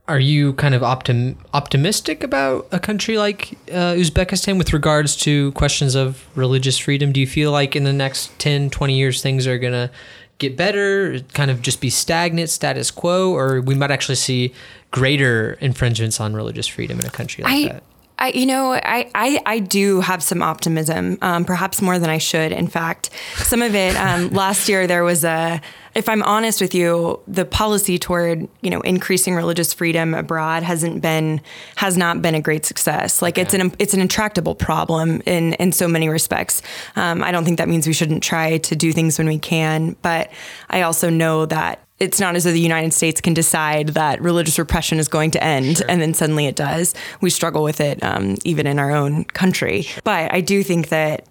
are 0.08 0.18
you 0.18 0.54
kind 0.54 0.74
of 0.74 0.80
optim- 0.80 1.36
optimistic 1.52 2.24
about 2.24 2.66
a 2.72 2.80
country 2.80 3.18
like 3.18 3.52
uh, 3.70 3.92
Uzbekistan 3.92 4.56
with 4.56 4.72
regards 4.72 5.14
to 5.16 5.52
questions 5.52 5.94
of 5.94 6.26
religious 6.34 6.78
freedom? 6.78 7.12
Do 7.12 7.20
you 7.20 7.26
feel 7.26 7.52
like 7.52 7.76
in 7.76 7.84
the 7.84 7.92
next 7.92 8.36
10, 8.38 8.70
20 8.70 8.96
years 8.96 9.22
things 9.22 9.46
are 9.46 9.58
going 9.58 9.74
to 9.74 9.90
get 10.38 10.56
better, 10.56 11.20
kind 11.34 11.50
of 11.50 11.60
just 11.60 11.80
be 11.80 11.90
stagnant, 11.90 12.48
status 12.48 12.90
quo, 12.90 13.34
or 13.34 13.60
we 13.60 13.74
might 13.74 13.90
actually 13.90 14.14
see 14.14 14.54
greater 14.90 15.52
infringements 15.60 16.20
on 16.20 16.34
religious 16.34 16.66
freedom 16.66 16.98
in 16.98 17.06
a 17.06 17.10
country 17.10 17.44
like 17.44 17.52
I, 17.52 17.68
that? 17.68 17.82
I, 18.20 18.30
you 18.30 18.46
know, 18.46 18.72
I, 18.72 19.10
I, 19.14 19.40
I 19.46 19.58
do 19.60 20.00
have 20.00 20.22
some 20.22 20.42
optimism, 20.42 21.18
um, 21.22 21.44
perhaps 21.44 21.80
more 21.80 21.98
than 22.00 22.10
I 22.10 22.18
should. 22.18 22.50
In 22.50 22.66
fact, 22.66 23.10
some 23.36 23.62
of 23.62 23.74
it 23.76 23.94
um, 23.96 24.30
last 24.32 24.68
year 24.68 24.86
there 24.86 25.04
was 25.04 25.24
a. 25.24 25.60
If 25.94 26.08
I'm 26.08 26.22
honest 26.22 26.60
with 26.60 26.74
you, 26.74 27.20
the 27.26 27.44
policy 27.44 27.98
toward 27.98 28.48
you 28.60 28.70
know 28.70 28.80
increasing 28.82 29.34
religious 29.34 29.72
freedom 29.72 30.14
abroad 30.14 30.62
hasn't 30.62 31.00
been 31.00 31.40
has 31.76 31.96
not 31.96 32.20
been 32.20 32.34
a 32.34 32.40
great 32.40 32.64
success. 32.64 33.22
Like 33.22 33.34
okay. 33.34 33.42
it's 33.42 33.54
an 33.54 33.72
it's 33.78 33.94
an 33.94 34.00
intractable 34.00 34.54
problem 34.54 35.22
in 35.24 35.54
in 35.54 35.72
so 35.72 35.88
many 35.88 36.08
respects. 36.08 36.62
Um, 36.96 37.22
I 37.22 37.32
don't 37.32 37.44
think 37.44 37.58
that 37.58 37.68
means 37.68 37.86
we 37.86 37.92
shouldn't 37.92 38.22
try 38.22 38.58
to 38.58 38.76
do 38.76 38.92
things 38.92 39.18
when 39.18 39.26
we 39.26 39.38
can, 39.38 39.96
but 40.02 40.30
I 40.70 40.82
also 40.82 41.08
know 41.10 41.46
that 41.46 41.87
it's 41.98 42.20
not 42.20 42.36
as 42.36 42.44
though 42.44 42.52
the 42.52 42.60
United 42.60 42.92
States 42.92 43.20
can 43.20 43.34
decide 43.34 43.88
that 43.88 44.20
religious 44.20 44.58
repression 44.58 44.98
is 44.98 45.08
going 45.08 45.30
to 45.32 45.42
end 45.42 45.78
sure. 45.78 45.86
and 45.90 46.00
then 46.00 46.14
suddenly 46.14 46.46
it 46.46 46.56
does. 46.56 46.94
We 47.20 47.30
struggle 47.30 47.62
with 47.62 47.80
it 47.80 48.02
um, 48.02 48.36
even 48.44 48.66
in 48.66 48.78
our 48.78 48.90
own 48.90 49.24
country. 49.24 49.86
But 50.04 50.32
I 50.32 50.40
do 50.40 50.62
think 50.62 50.88
that 50.88 51.26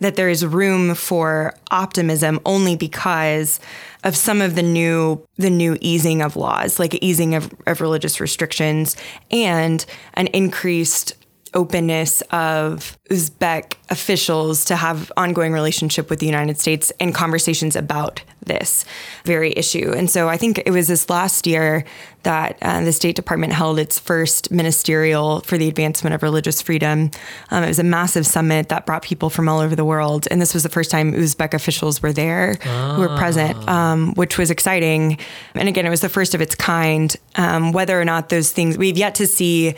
that 0.00 0.16
there 0.16 0.28
is 0.28 0.44
room 0.44 0.94
for 0.94 1.54
optimism 1.70 2.40
only 2.44 2.76
because 2.76 3.60
of 4.02 4.16
some 4.16 4.40
of 4.40 4.54
the 4.54 4.62
new 4.62 5.24
the 5.36 5.50
new 5.50 5.76
easing 5.80 6.20
of 6.20 6.36
laws, 6.36 6.78
like 6.78 6.94
easing 6.96 7.34
of, 7.34 7.52
of 7.66 7.80
religious 7.80 8.20
restrictions 8.20 8.96
and 9.30 9.86
an 10.14 10.26
increased 10.28 11.14
openness 11.54 12.20
of 12.30 12.98
Uzbek 13.10 13.74
officials 13.90 14.64
to 14.66 14.76
have 14.76 15.12
ongoing 15.16 15.52
relationship 15.52 16.10
with 16.10 16.18
the 16.18 16.26
United 16.26 16.58
States 16.58 16.92
and 17.00 17.14
conversations 17.14 17.76
about 17.76 18.22
this 18.46 18.84
very 19.24 19.52
issue. 19.56 19.92
And 19.96 20.10
so 20.10 20.28
I 20.28 20.36
think 20.36 20.62
it 20.66 20.70
was 20.70 20.88
this 20.88 21.08
last 21.08 21.46
year 21.46 21.84
that 22.24 22.58
uh, 22.62 22.82
the 22.82 22.92
State 22.92 23.16
Department 23.16 23.52
held 23.52 23.78
its 23.78 23.98
first 23.98 24.50
ministerial 24.50 25.40
for 25.40 25.58
the 25.58 25.68
advancement 25.68 26.14
of 26.14 26.22
religious 26.22 26.60
freedom. 26.60 27.10
Um, 27.50 27.64
it 27.64 27.68
was 27.68 27.78
a 27.78 27.84
massive 27.84 28.26
summit 28.26 28.68
that 28.68 28.86
brought 28.86 29.02
people 29.02 29.30
from 29.30 29.48
all 29.48 29.60
over 29.60 29.76
the 29.76 29.84
world. 29.84 30.26
And 30.30 30.40
this 30.40 30.54
was 30.54 30.62
the 30.62 30.68
first 30.68 30.90
time 30.90 31.12
Uzbek 31.12 31.54
officials 31.54 32.02
were 32.02 32.12
there, 32.12 32.54
who 32.54 33.00
were 33.00 33.16
present, 33.16 33.56
ah. 33.66 33.92
um, 33.92 34.14
which 34.14 34.38
was 34.38 34.50
exciting. 34.50 35.18
And 35.54 35.68
again, 35.68 35.86
it 35.86 35.90
was 35.90 36.00
the 36.00 36.08
first 36.08 36.34
of 36.34 36.40
its 36.40 36.54
kind. 36.54 37.14
Um, 37.36 37.72
whether 37.72 38.00
or 38.00 38.04
not 38.04 38.28
those 38.28 38.52
things, 38.52 38.78
we've 38.78 38.98
yet 38.98 39.14
to 39.16 39.26
see 39.26 39.74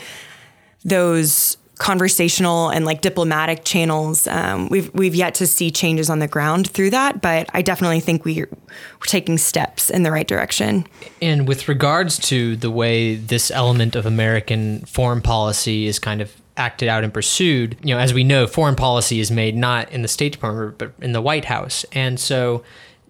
those 0.83 1.57
conversational 1.77 2.69
and 2.69 2.85
like 2.85 3.01
diplomatic 3.01 3.63
channels. 3.63 4.27
Um, 4.27 4.69
we've 4.69 4.93
we've 4.93 5.15
yet 5.15 5.35
to 5.35 5.47
see 5.47 5.71
changes 5.71 6.09
on 6.09 6.19
the 6.19 6.27
ground 6.27 6.69
through 6.69 6.89
that, 6.91 7.21
but 7.21 7.49
I 7.53 7.61
definitely 7.61 7.99
think 7.99 8.25
we, 8.25 8.35
we're 8.43 9.05
taking 9.05 9.37
steps 9.37 9.89
in 9.89 10.03
the 10.03 10.11
right 10.11 10.27
direction. 10.27 10.87
And 11.21 11.47
with 11.47 11.67
regards 11.67 12.17
to 12.29 12.55
the 12.55 12.71
way 12.71 13.15
this 13.15 13.51
element 13.51 13.95
of 13.95 14.05
American 14.05 14.81
foreign 14.81 15.21
policy 15.21 15.87
is 15.87 15.99
kind 15.99 16.21
of 16.21 16.35
acted 16.57 16.89
out 16.89 17.03
and 17.03 17.13
pursued, 17.13 17.77
you 17.83 17.93
know, 17.93 17.99
as 17.99 18.13
we 18.13 18.23
know, 18.23 18.47
foreign 18.47 18.75
policy 18.75 19.19
is 19.19 19.29
made 19.29 19.55
not 19.55 19.91
in 19.91 20.01
the 20.01 20.07
State 20.07 20.31
Department 20.31 20.77
but 20.77 20.93
in 20.99 21.11
the 21.11 21.21
White 21.21 21.45
House, 21.45 21.85
and 21.91 22.19
so. 22.19 22.63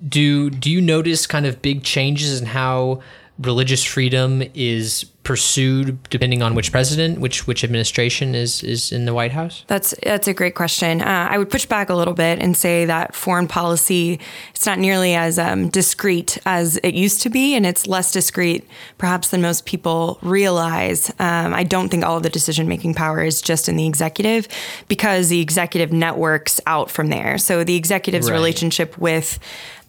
Do 0.08 0.52
do 0.52 0.70
you 0.70 0.80
notice 0.80 1.26
kind 1.26 1.48
of 1.48 1.60
big 1.64 1.82
changes 1.82 2.40
in 2.40 2.46
how 2.46 3.02
religious 3.40 3.84
freedom 3.84 4.44
is 4.54 5.06
pursued 5.28 6.02
depending 6.10 6.42
on 6.42 6.56
which 6.56 6.72
president, 6.72 7.20
which 7.20 7.46
which 7.48 7.62
administration 7.62 8.34
is 8.34 8.64
is 8.64 8.94
in 8.94 9.04
the 9.04 9.14
White 9.14 9.34
House? 9.34 9.66
That's 9.68 9.94
that's 10.02 10.26
a 10.26 10.34
great 10.34 10.56
question. 10.56 11.02
Uh, 11.02 11.28
I 11.30 11.38
would 11.38 11.50
push 11.50 11.66
back 11.66 11.90
a 11.90 11.96
little 11.96 12.14
bit 12.14 12.42
and 12.42 12.56
say 12.56 12.86
that 12.86 13.14
foreign 13.14 13.50
policy 13.50 14.22
it's 14.56 14.66
not 14.66 14.80
nearly 14.80 15.16
as 15.16 15.38
um, 15.38 15.68
discreet 15.68 16.38
as 16.46 16.78
it 16.78 16.94
used 16.94 17.22
to 17.24 17.30
be, 17.30 17.56
and 17.56 17.66
it's 17.66 17.88
less 17.88 18.14
discreet 18.14 18.66
perhaps 18.98 19.28
than 19.32 19.42
most 19.42 19.66
people 19.66 20.18
realize. 20.22 21.10
Um, 21.20 21.54
I 21.54 21.66
don't 21.66 21.90
think 21.90 22.06
all 22.06 22.16
of 22.16 22.24
the 22.24 22.30
decision 22.30 22.70
making 22.70 22.94
power 22.94 23.22
is 23.22 23.42
just 23.42 23.68
in 23.68 23.76
the 23.76 23.86
executive 23.86 24.48
because 24.88 25.28
the 25.28 25.42
executive 25.42 25.92
networks 25.92 26.62
out 26.66 26.90
from 26.90 27.10
there. 27.10 27.38
So 27.38 27.66
the 27.66 27.76
executive's 27.76 28.30
right. 28.30 28.38
relationship 28.38 28.98
with 28.98 29.40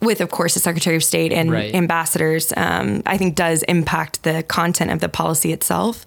with, 0.01 0.21
of 0.21 0.31
course, 0.31 0.55
the 0.55 0.61
Secretary 0.61 0.97
of 0.97 1.03
State 1.03 1.33
and 1.33 1.51
right. 1.51 1.75
ambassadors, 1.75 2.53
um, 2.57 3.03
I 3.05 3.19
think 3.19 3.35
does 3.35 3.65
impact 3.65 4.23
the 4.23 4.45
content 4.45 4.93
of 4.93 5.01
the 5.01 5.09
policy 5.09 5.28
itself. 5.53 6.07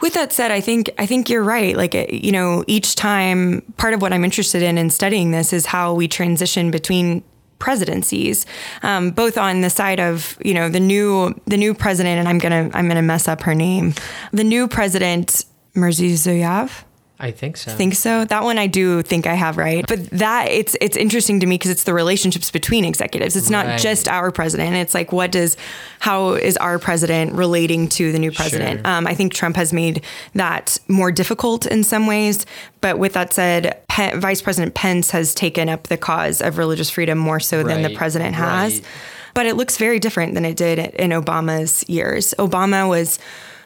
With 0.00 0.14
that 0.14 0.32
said, 0.32 0.50
I 0.50 0.60
think 0.60 0.90
I 0.98 1.06
think 1.06 1.30
you're 1.30 1.42
right. 1.42 1.76
Like 1.76 1.94
you 1.94 2.32
know, 2.32 2.64
each 2.66 2.96
time, 2.96 3.62
part 3.78 3.94
of 3.94 4.02
what 4.02 4.12
I'm 4.12 4.24
interested 4.24 4.62
in 4.62 4.76
in 4.76 4.90
studying 4.90 5.30
this 5.30 5.52
is 5.52 5.66
how 5.66 5.94
we 5.94 6.06
transition 6.06 6.70
between 6.70 7.22
presidencies, 7.58 8.44
um, 8.82 9.10
both 9.10 9.38
on 9.38 9.62
the 9.62 9.70
side 9.70 10.00
of 10.00 10.36
you 10.44 10.52
know 10.52 10.68
the 10.68 10.80
new 10.80 11.34
the 11.46 11.56
new 11.56 11.72
president, 11.74 12.18
and 12.18 12.28
I'm 12.28 12.38
gonna 12.38 12.70
I'm 12.74 12.88
gonna 12.88 13.02
mess 13.02 13.26
up 13.28 13.42
her 13.42 13.54
name, 13.54 13.94
the 14.32 14.44
new 14.44 14.68
president 14.68 15.44
Mirziyoyev. 15.74 16.84
I 17.18 17.30
think 17.30 17.56
so. 17.56 17.70
Think 17.70 17.94
so. 17.94 18.26
That 18.26 18.42
one 18.42 18.58
I 18.58 18.66
do 18.66 19.00
think 19.00 19.26
I 19.26 19.34
have 19.34 19.56
right. 19.56 19.86
But 19.88 20.10
that 20.10 20.48
it's 20.50 20.76
it's 20.82 20.98
interesting 20.98 21.40
to 21.40 21.46
me 21.46 21.54
because 21.54 21.70
it's 21.70 21.84
the 21.84 21.94
relationships 21.94 22.50
between 22.50 22.84
executives. 22.84 23.36
It's 23.36 23.48
not 23.48 23.64
right. 23.64 23.80
just 23.80 24.06
our 24.06 24.30
president. 24.30 24.76
It's 24.76 24.92
like 24.92 25.12
what 25.12 25.32
does 25.32 25.56
how 25.98 26.32
is 26.32 26.58
our 26.58 26.78
president 26.78 27.32
relating 27.32 27.88
to 27.90 28.12
the 28.12 28.18
new 28.18 28.32
president? 28.32 28.80
Sure. 28.80 28.94
Um, 28.94 29.06
I 29.06 29.14
think 29.14 29.32
Trump 29.32 29.56
has 29.56 29.72
made 29.72 30.04
that 30.34 30.76
more 30.88 31.10
difficult 31.10 31.64
in 31.64 31.84
some 31.84 32.06
ways. 32.06 32.44
But 32.82 32.98
with 32.98 33.14
that 33.14 33.32
said, 33.32 33.80
Pe- 33.88 34.18
Vice 34.18 34.42
President 34.42 34.74
Pence 34.74 35.10
has 35.12 35.34
taken 35.34 35.70
up 35.70 35.84
the 35.84 35.96
cause 35.96 36.42
of 36.42 36.58
religious 36.58 36.90
freedom 36.90 37.16
more 37.16 37.40
so 37.40 37.58
right. 37.58 37.66
than 37.66 37.82
the 37.82 37.96
president 37.96 38.34
has. 38.34 38.74
Right. 38.74 38.86
But 39.32 39.46
it 39.46 39.56
looks 39.56 39.78
very 39.78 39.98
different 39.98 40.34
than 40.34 40.44
it 40.44 40.56
did 40.56 40.78
in 40.78 41.10
Obama's 41.10 41.86
years. 41.88 42.34
Obama 42.38 42.88
was 42.88 43.18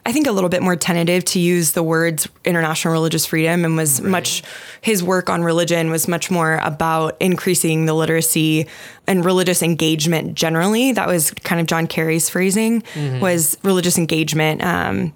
I 0.07 0.13
think, 0.13 0.27
a 0.27 0.33
little 0.33 0.51
bit 0.51 0.63
more 0.63 0.77
tentative 0.77 1.25
to 1.27 1.39
use 1.39 1.73
the 1.73 1.83
words 1.83 2.29
international 2.45 2.93
religious 2.93 3.27
freedom 3.27 3.65
and 3.65 3.77
was 3.77 4.01
right. 4.01 4.11
much, 4.11 4.43
his 4.81 5.03
work 5.03 5.29
on 5.29 5.43
religion 5.43 5.91
was 5.91 6.09
much 6.09 6.31
more 6.31 6.59
about 6.63 7.17
increasing 7.21 7.87
the 7.87 7.95
literacy 7.95 8.67
and 9.07 9.25
religious 9.25 9.63
engagement 9.63 10.35
generally. 10.35 10.93
That 10.93 11.07
was 11.07 11.31
kind 11.31 11.61
of 11.61 11.67
John 11.67 11.87
Kerry's 11.87 12.29
phrasing, 12.31 12.83
mm-hmm. 12.83 13.21
was 13.21 13.57
religious 13.63 13.99
engagement. 13.99 14.63
Um, 14.63 15.13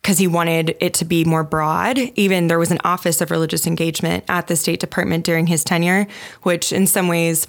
because 0.00 0.18
he 0.18 0.26
wanted 0.26 0.76
it 0.80 0.94
to 0.94 1.04
be 1.04 1.24
more 1.24 1.44
broad. 1.44 1.96
Even 2.16 2.48
there 2.48 2.58
was 2.58 2.72
an 2.72 2.80
Office 2.84 3.20
of 3.20 3.30
Religious 3.30 3.68
Engagement 3.68 4.24
at 4.28 4.48
the 4.48 4.56
State 4.56 4.80
Department 4.80 5.24
during 5.24 5.46
his 5.46 5.62
tenure, 5.62 6.08
which 6.42 6.72
in 6.72 6.88
some 6.88 7.06
ways 7.06 7.46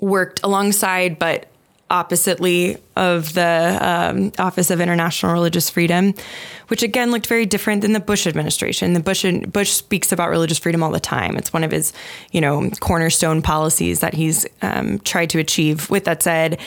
worked 0.00 0.40
alongside 0.42 1.18
but 1.18 1.46
oppositely 1.90 2.78
of 2.96 3.34
the 3.34 3.78
um, 3.80 4.32
Office 4.38 4.70
of 4.70 4.80
International 4.80 5.32
Religious 5.32 5.68
Freedom, 5.70 6.14
which 6.68 6.82
again 6.82 7.10
looked 7.10 7.26
very 7.26 7.46
different 7.46 7.82
than 7.82 7.92
the 7.92 8.00
Bush 8.00 8.26
administration. 8.26 8.94
The 8.94 9.00
Bush 9.00 9.24
Bush 9.48 9.70
speaks 9.70 10.10
about 10.10 10.30
religious 10.30 10.58
freedom 10.58 10.82
all 10.82 10.90
the 10.90 11.00
time. 11.00 11.36
It's 11.36 11.52
one 11.52 11.64
of 11.64 11.70
his, 11.70 11.92
you 12.32 12.40
know, 12.40 12.70
cornerstone 12.80 13.42
policies 13.42 14.00
that 14.00 14.14
he's 14.14 14.46
um, 14.62 14.98
tried 15.00 15.30
to 15.30 15.38
achieve. 15.38 15.90
With 15.90 16.04
that 16.04 16.22
said, 16.22 16.58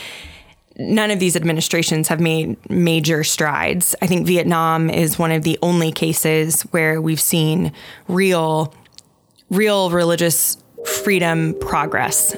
none 0.78 1.12
of 1.12 1.20
these 1.20 1.36
administrations 1.36 2.08
have 2.08 2.20
made 2.20 2.58
major 2.70 3.24
strides. 3.24 3.96
I 4.02 4.08
think 4.08 4.28
Vietnam 4.28 4.90
is 4.90 5.18
one 5.18 5.32
of 5.32 5.44
the 5.44 5.58
only 5.62 5.92
cases 5.92 6.62
where 6.72 7.02
we've 7.02 7.20
seen 7.20 7.74
real, 8.08 8.74
real 9.50 9.90
religious 9.90 10.58
freedom 10.86 11.56
progress. 11.60 12.36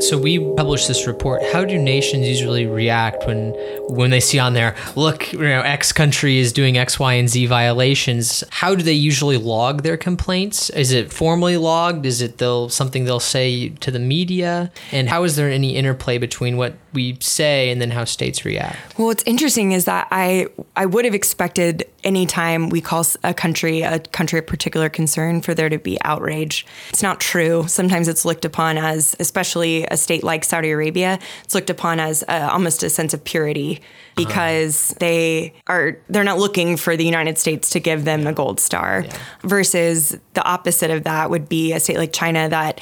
So 0.00 0.16
we 0.16 0.38
published 0.54 0.86
this 0.86 1.08
report. 1.08 1.42
How 1.52 1.64
do 1.64 1.76
nations 1.76 2.26
usually 2.26 2.66
react 2.66 3.26
when 3.26 3.50
when 3.88 4.10
they 4.10 4.20
see 4.20 4.38
on 4.38 4.54
there, 4.54 4.76
look, 4.94 5.32
you 5.32 5.40
know, 5.40 5.62
X 5.62 5.92
country 5.92 6.38
is 6.38 6.52
doing 6.52 6.78
X, 6.78 7.00
Y, 7.00 7.14
and 7.14 7.28
Z 7.28 7.46
violations? 7.46 8.44
How 8.50 8.76
do 8.76 8.82
they 8.84 8.92
usually 8.92 9.36
log 9.36 9.82
their 9.82 9.96
complaints? 9.96 10.70
Is 10.70 10.92
it 10.92 11.12
formally 11.12 11.56
logged? 11.56 12.06
Is 12.06 12.22
it 12.22 12.38
they'll 12.38 12.68
something 12.68 13.06
they'll 13.06 13.18
say 13.18 13.70
to 13.70 13.90
the 13.90 13.98
media? 13.98 14.70
And 14.92 15.08
how 15.08 15.24
is 15.24 15.34
there 15.34 15.50
any 15.50 15.74
interplay 15.74 16.18
between 16.18 16.56
what 16.56 16.74
we 16.92 17.16
say 17.20 17.70
and 17.70 17.80
then 17.80 17.90
how 17.90 18.04
states 18.04 18.44
react? 18.44 18.96
Well, 18.98 19.08
what's 19.08 19.24
interesting 19.24 19.72
is 19.72 19.84
that 19.86 20.06
I 20.12 20.46
I 20.76 20.86
would 20.86 21.06
have 21.06 21.14
expected 21.14 21.88
any 22.04 22.24
time 22.24 22.68
we 22.68 22.80
call 22.80 23.04
a 23.24 23.34
country 23.34 23.82
a 23.82 23.98
country 23.98 24.38
of 24.38 24.46
particular 24.46 24.88
concern 24.88 25.42
for 25.42 25.54
there 25.54 25.68
to 25.68 25.78
be 25.78 25.98
outrage. 26.04 26.64
It's 26.90 27.02
not 27.02 27.18
true. 27.18 27.66
Sometimes 27.66 28.06
it's 28.06 28.24
looked 28.24 28.44
upon 28.44 28.78
as, 28.78 29.16
especially 29.18 29.87
a 29.90 29.96
state 29.96 30.22
like 30.22 30.44
Saudi 30.44 30.70
Arabia, 30.70 31.18
it's 31.44 31.54
looked 31.54 31.70
upon 31.70 32.00
as 32.00 32.24
uh, 32.28 32.48
almost 32.50 32.82
a 32.82 32.90
sense 32.90 33.14
of 33.14 33.24
purity 33.24 33.80
because 34.16 34.90
uh-huh. 34.90 34.98
they 35.00 35.54
are 35.66 35.98
they're 36.08 36.24
not 36.24 36.38
looking 36.38 36.76
for 36.76 36.96
the 36.96 37.04
United 37.04 37.38
States 37.38 37.70
to 37.70 37.80
give 37.80 38.04
them 38.04 38.22
yeah. 38.22 38.30
a 38.30 38.32
gold 38.32 38.60
star. 38.60 39.04
Yeah. 39.06 39.18
Versus 39.42 40.16
the 40.34 40.44
opposite 40.44 40.90
of 40.90 41.04
that 41.04 41.30
would 41.30 41.48
be 41.48 41.72
a 41.72 41.80
state 41.80 41.98
like 41.98 42.12
China 42.12 42.48
that 42.48 42.80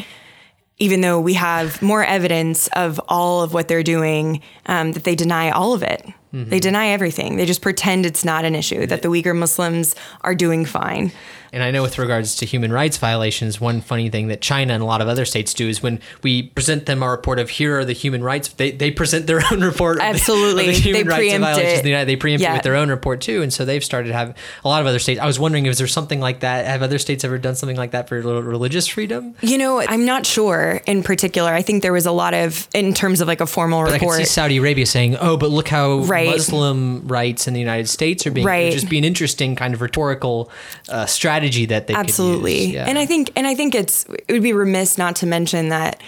even 0.78 1.00
though 1.00 1.20
we 1.20 1.34
have 1.34 1.80
more 1.80 2.04
evidence 2.04 2.68
of 2.68 3.00
all 3.08 3.42
of 3.42 3.54
what 3.54 3.66
they're 3.68 3.82
doing, 3.82 4.42
um, 4.66 4.92
that 4.92 5.04
they 5.04 5.14
deny 5.14 5.50
all 5.50 5.72
of 5.72 5.82
it. 5.82 6.04
Mm-hmm. 6.34 6.50
They 6.50 6.60
deny 6.60 6.88
everything. 6.88 7.36
They 7.36 7.46
just 7.46 7.62
pretend 7.62 8.04
it's 8.04 8.24
not 8.24 8.44
an 8.44 8.54
issue, 8.54 8.86
that 8.86 9.00
the 9.00 9.08
Uyghur 9.08 9.34
Muslims 9.34 9.94
are 10.20 10.34
doing 10.34 10.66
fine. 10.66 11.12
And 11.52 11.62
I 11.62 11.70
know 11.70 11.82
with 11.82 11.98
regards 11.98 12.36
to 12.36 12.46
human 12.46 12.72
rights 12.72 12.96
violations, 12.96 13.60
one 13.60 13.80
funny 13.80 14.10
thing 14.10 14.28
that 14.28 14.40
China 14.40 14.74
and 14.74 14.82
a 14.82 14.86
lot 14.86 15.00
of 15.00 15.08
other 15.08 15.24
states 15.24 15.54
do 15.54 15.68
is 15.68 15.82
when 15.82 16.00
we 16.22 16.44
present 16.44 16.86
them 16.86 17.02
a 17.02 17.08
report 17.08 17.38
of 17.38 17.50
here 17.50 17.78
are 17.78 17.84
the 17.84 17.92
human 17.92 18.22
rights, 18.22 18.48
they, 18.48 18.70
they 18.70 18.90
present 18.90 19.26
their 19.26 19.40
own 19.50 19.60
report. 19.62 19.98
Absolutely. 20.00 20.62
Of 20.62 20.66
the, 20.66 20.70
of 20.70 20.76
the 20.76 20.80
human 20.82 21.06
they 21.06 21.08
rights 21.08 21.38
violations 21.38 21.78
it. 21.78 21.82
The 21.82 21.88
United, 21.88 22.08
they 22.08 22.16
preempt 22.16 22.42
yeah. 22.42 22.52
it 22.52 22.56
with 22.56 22.62
their 22.62 22.76
own 22.76 22.90
report 22.90 23.20
too. 23.20 23.42
And 23.42 23.52
so 23.52 23.64
they've 23.64 23.84
started 23.84 24.08
to 24.08 24.14
have 24.14 24.36
a 24.64 24.68
lot 24.68 24.80
of 24.80 24.86
other 24.86 24.98
states. 24.98 25.20
I 25.20 25.26
was 25.26 25.38
wondering, 25.38 25.66
is 25.66 25.78
there 25.78 25.86
something 25.86 26.20
like 26.20 26.40
that? 26.40 26.66
Have 26.66 26.82
other 26.82 26.98
states 26.98 27.24
ever 27.24 27.38
done 27.38 27.54
something 27.54 27.76
like 27.76 27.92
that 27.92 28.08
for 28.08 28.20
religious 28.20 28.86
freedom? 28.86 29.34
You 29.40 29.58
know, 29.58 29.80
I'm 29.80 30.04
not 30.04 30.26
sure 30.26 30.80
in 30.86 31.02
particular. 31.02 31.52
I 31.52 31.62
think 31.62 31.82
there 31.82 31.92
was 31.92 32.06
a 32.06 32.12
lot 32.12 32.34
of, 32.34 32.68
in 32.74 32.92
terms 32.94 33.20
of 33.20 33.28
like 33.28 33.40
a 33.40 33.46
formal 33.46 33.84
but 33.84 33.92
report. 33.92 34.14
I 34.14 34.16
can 34.18 34.26
see 34.26 34.32
Saudi 34.32 34.56
Arabia 34.56 34.86
saying, 34.86 35.16
oh, 35.20 35.36
but 35.36 35.50
look 35.50 35.68
how 35.68 36.00
right. 36.00 36.28
Muslim 36.28 37.06
rights 37.06 37.46
in 37.46 37.54
the 37.54 37.60
United 37.60 37.88
States 37.88 38.26
are 38.26 38.30
being, 38.30 38.46
right. 38.46 38.72
just 38.72 38.88
be 38.88 38.98
an 38.98 39.04
interesting 39.04 39.56
kind 39.56 39.74
of 39.74 39.80
rhetorical 39.80 40.50
uh, 40.88 41.06
strategy 41.06 41.35
that 41.66 41.86
they 41.86 41.94
Absolutely 41.94 42.26
absolutely 42.26 42.74
yeah. 42.74 42.86
and 42.88 42.98
i 42.98 43.06
think 43.06 43.30
and 43.36 43.46
i 43.46 43.54
think 43.54 43.74
it's 43.74 44.04
it 44.28 44.32
would 44.32 44.42
be 44.42 44.52
remiss 44.52 44.98
not 44.98 45.16
to 45.16 45.26
mention 45.26 45.68
that 45.70 46.00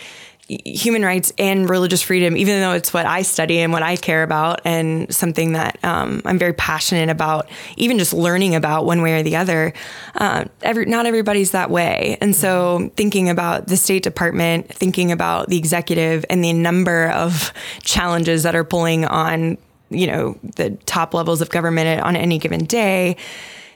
human 0.48 1.04
rights 1.04 1.30
and 1.36 1.68
religious 1.68 2.00
freedom, 2.00 2.34
even 2.34 2.60
though 2.60 2.72
it's 2.72 2.94
what 2.94 3.04
I 3.04 3.20
study 3.20 3.58
and 3.58 3.70
what 3.70 3.82
I 3.82 3.96
care 3.96 4.22
about, 4.22 4.62
and 4.64 5.14
something 5.14 5.52
that 5.52 5.78
um, 5.84 6.22
I'm 6.24 6.38
very 6.38 6.54
passionate 6.54 7.10
about, 7.10 7.50
even 7.76 7.98
just 7.98 8.14
learning 8.14 8.54
about 8.54 8.86
one 8.86 9.02
way 9.02 9.20
or 9.20 9.22
the 9.22 9.36
other. 9.36 9.74
Uh, 10.14 10.46
every, 10.62 10.86
not 10.86 11.04
everybody's 11.04 11.50
that 11.50 11.68
way, 11.68 12.16
and 12.22 12.34
so 12.34 12.90
thinking 12.96 13.28
about 13.28 13.66
the 13.66 13.76
State 13.76 14.02
Department, 14.02 14.72
thinking 14.72 15.12
about 15.12 15.50
the 15.50 15.58
executive, 15.58 16.24
and 16.30 16.42
the 16.42 16.54
number 16.54 17.10
of 17.10 17.52
challenges 17.82 18.42
that 18.44 18.54
are 18.56 18.64
pulling 18.64 19.04
on, 19.04 19.58
you 19.90 20.06
know, 20.06 20.38
the 20.56 20.70
top 20.86 21.12
levels 21.12 21.42
of 21.42 21.50
government 21.50 22.00
on 22.00 22.16
any 22.16 22.38
given 22.38 22.64
day 22.64 23.18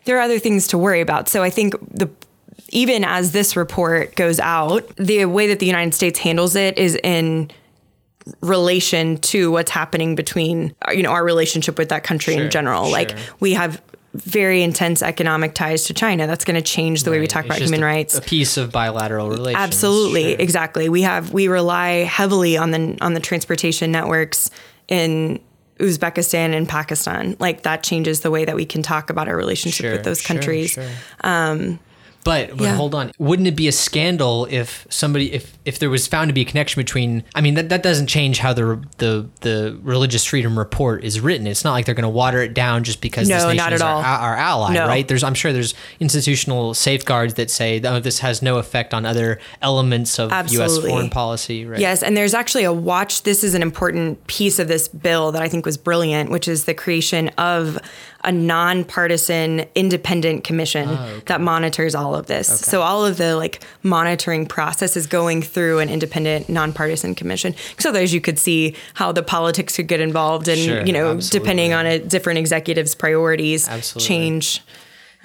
there 0.05 0.19
are 0.19 0.21
other 0.21 0.39
things 0.39 0.67
to 0.69 0.79
worry 0.79 1.01
about. 1.01 1.29
So 1.29 1.43
I 1.43 1.51
think 1.51 1.75
the 1.95 2.11
even 2.71 3.05
as 3.05 3.33
this 3.33 3.55
report 3.55 4.15
goes 4.17 4.41
out, 4.41 4.89
the 4.97 5.27
way 5.27 5.47
that 5.49 5.59
the 5.59 5.67
United 5.67 5.95
States 5.95 6.19
handles 6.19 6.57
it 6.57 6.79
is 6.79 6.99
in 7.03 7.51
relation 8.41 9.19
to 9.19 9.51
what's 9.51 9.71
happening 9.71 10.15
between 10.15 10.75
you 10.93 11.03
know 11.03 11.11
our 11.11 11.25
relationship 11.25 11.77
with 11.77 11.89
that 11.89 12.05
country 12.05 12.35
sure, 12.35 12.45
in 12.45 12.51
general. 12.51 12.85
Sure. 12.85 12.93
Like 12.93 13.17
we 13.41 13.53
have 13.55 13.83
very 14.15 14.63
intense 14.63 15.03
economic 15.03 15.55
ties 15.55 15.85
to 15.85 15.95
China. 15.95 16.27
That's 16.27 16.45
going 16.45 16.57
to 16.57 16.63
change 16.63 17.03
the 17.03 17.11
right. 17.11 17.17
way 17.17 17.21
we 17.21 17.27
talk 17.27 17.47
it's 17.47 17.57
about 17.57 17.63
human 17.63 17.83
a, 17.83 17.87
rights. 17.87 18.17
A 18.17 18.21
piece 18.21 18.57
of 18.57 18.71
bilateral 18.71 19.31
relations. 19.31 19.63
Absolutely, 19.63 20.33
sure. 20.33 20.41
exactly. 20.41 20.89
We 20.89 21.03
have 21.03 21.33
we 21.33 21.49
rely 21.49 22.05
heavily 22.05 22.57
on 22.57 22.71
the 22.71 22.99
on 23.01 23.15
the 23.15 23.21
transportation 23.21 23.91
networks 23.91 24.51
in 24.89 25.41
Uzbekistan 25.83 26.55
and 26.55 26.69
Pakistan. 26.69 27.37
Like 27.41 27.63
that 27.63 27.83
changes 27.83 28.21
the 28.21 28.31
way 28.31 28.45
that 28.45 28.55
we 28.55 28.65
can 28.65 28.83
talk 28.83 29.11
about 29.11 29.29
our 29.29 29.37
relationship 29.37 29.85
sure, 29.85 29.93
with 29.93 30.05
those 30.05 30.23
countries. 30.23 30.71
Sure, 30.71 30.85
sure. 30.85 30.93
Um, 31.21 31.81
but, 32.25 32.57
but 32.57 32.65
yeah. 32.65 32.75
hold 32.75 32.95
on, 32.95 33.13
wouldn't 33.19 33.49
it 33.49 33.57
be 33.57 33.69
a 33.69 33.73
scandal 33.73 34.47
if 34.51 34.87
somebody 34.91 35.33
if 35.33 35.59
if 35.65 35.79
there 35.79 35.91
was 35.91 36.07
found 36.07 36.29
to 36.29 36.33
be 36.33 36.43
a 36.43 36.45
connection 36.45 36.81
between? 36.81 37.25
I 37.35 37.41
mean, 37.41 37.55
that, 37.55 37.69
that 37.71 37.83
doesn't 37.83 38.07
change 38.07 38.39
how 38.39 38.53
the 38.53 38.81
the 38.99 39.29
the 39.41 39.79
religious 39.83 40.25
freedom 40.25 40.59
report 40.59 41.05
is 41.05 41.21
written. 41.21 41.47
It's 41.47 41.65
not 41.65 41.73
like 41.73 41.87
they're 41.87 41.95
going 41.95 42.05
to 42.05 42.09
water 42.09 42.41
it 42.41 42.55
down 42.55 42.85
just 42.85 43.01
because 43.01 43.29
no, 43.29 43.37
this 43.37 43.45
nation 43.45 43.57
not 43.57 43.67
at 43.69 43.73
is 43.75 43.83
all. 43.83 43.99
Our, 43.99 44.05
our 44.05 44.37
ally, 44.37 44.75
no. 44.75 44.87
right? 44.87 45.07
There's 45.07 45.25
I'm 45.25 45.35
sure 45.35 45.53
there's 45.53 45.75
institutional 45.99 46.75
safeguards 46.75 47.35
that 47.35 47.51
say 47.51 47.81
oh 47.85 47.99
this 48.01 48.21
has 48.21 48.43
no 48.43 48.59
effect 48.59 48.95
on 48.95 49.05
other 49.05 49.41
elements 49.61 50.19
of 50.19 50.31
Absolutely. 50.33 50.75
U.S. 50.75 50.91
foreign 50.91 51.11
policy, 51.11 51.67
right? 51.67 51.81
Yes, 51.81 52.03
and 52.03 52.17
there's 52.17 52.35
actually 52.35 52.65
a 52.65 52.73
watch. 52.73 53.25
This 53.25 53.43
is 53.43 53.55
an 53.55 53.63
important 53.63 54.27
piece 54.27 54.59
of 54.59 54.69
this 54.69 54.89
bill 54.89 55.33
that 55.33 55.43
I 55.43 55.49
think 55.49 55.67
was 55.67 55.77
brilliant, 55.77 56.31
which 56.31 56.47
is 56.47 56.65
the 56.65 56.75
creation 56.75 57.29
of 57.31 57.79
a 58.25 58.33
nonpartisan 58.33 59.65
independent 59.75 60.45
commission 60.45 60.89
oh, 60.89 60.93
okay. 60.93 61.23
that 61.27 61.41
monitors 61.41 61.95
all 61.95 62.15
of 62.15 62.27
this. 62.27 62.49
Okay. 62.49 62.71
So 62.71 62.83
all 62.83 63.05
of 63.05 63.17
the 63.17 63.37
like 63.37 63.63
monitoring 63.83 64.47
process 64.47 64.97
is 64.97 65.07
going 65.07 65.43
through 65.43 65.81
an 65.81 65.89
independent 65.89 66.49
nonpartisan 66.49 67.15
commission. 67.15 67.55
Because 67.71 67.87
otherwise 67.87 68.15
you 68.15 68.21
could 68.21 68.39
see 68.39 68.77
how 68.95 69.13
the 69.13 69.23
politics 69.23 69.77
could 69.77 69.89
get 69.89 70.01
involved 70.01 70.49
and 70.49 70.59
sure, 70.59 70.87
you 70.87 70.93
know 70.93 71.13
absolutely. 71.13 71.39
depending 71.39 71.73
on 71.73 71.87
a 71.87 71.99
different 71.99 72.39
executives 72.39 72.95
priorities 72.95 73.69
absolutely. 73.69 74.07
change 74.07 74.63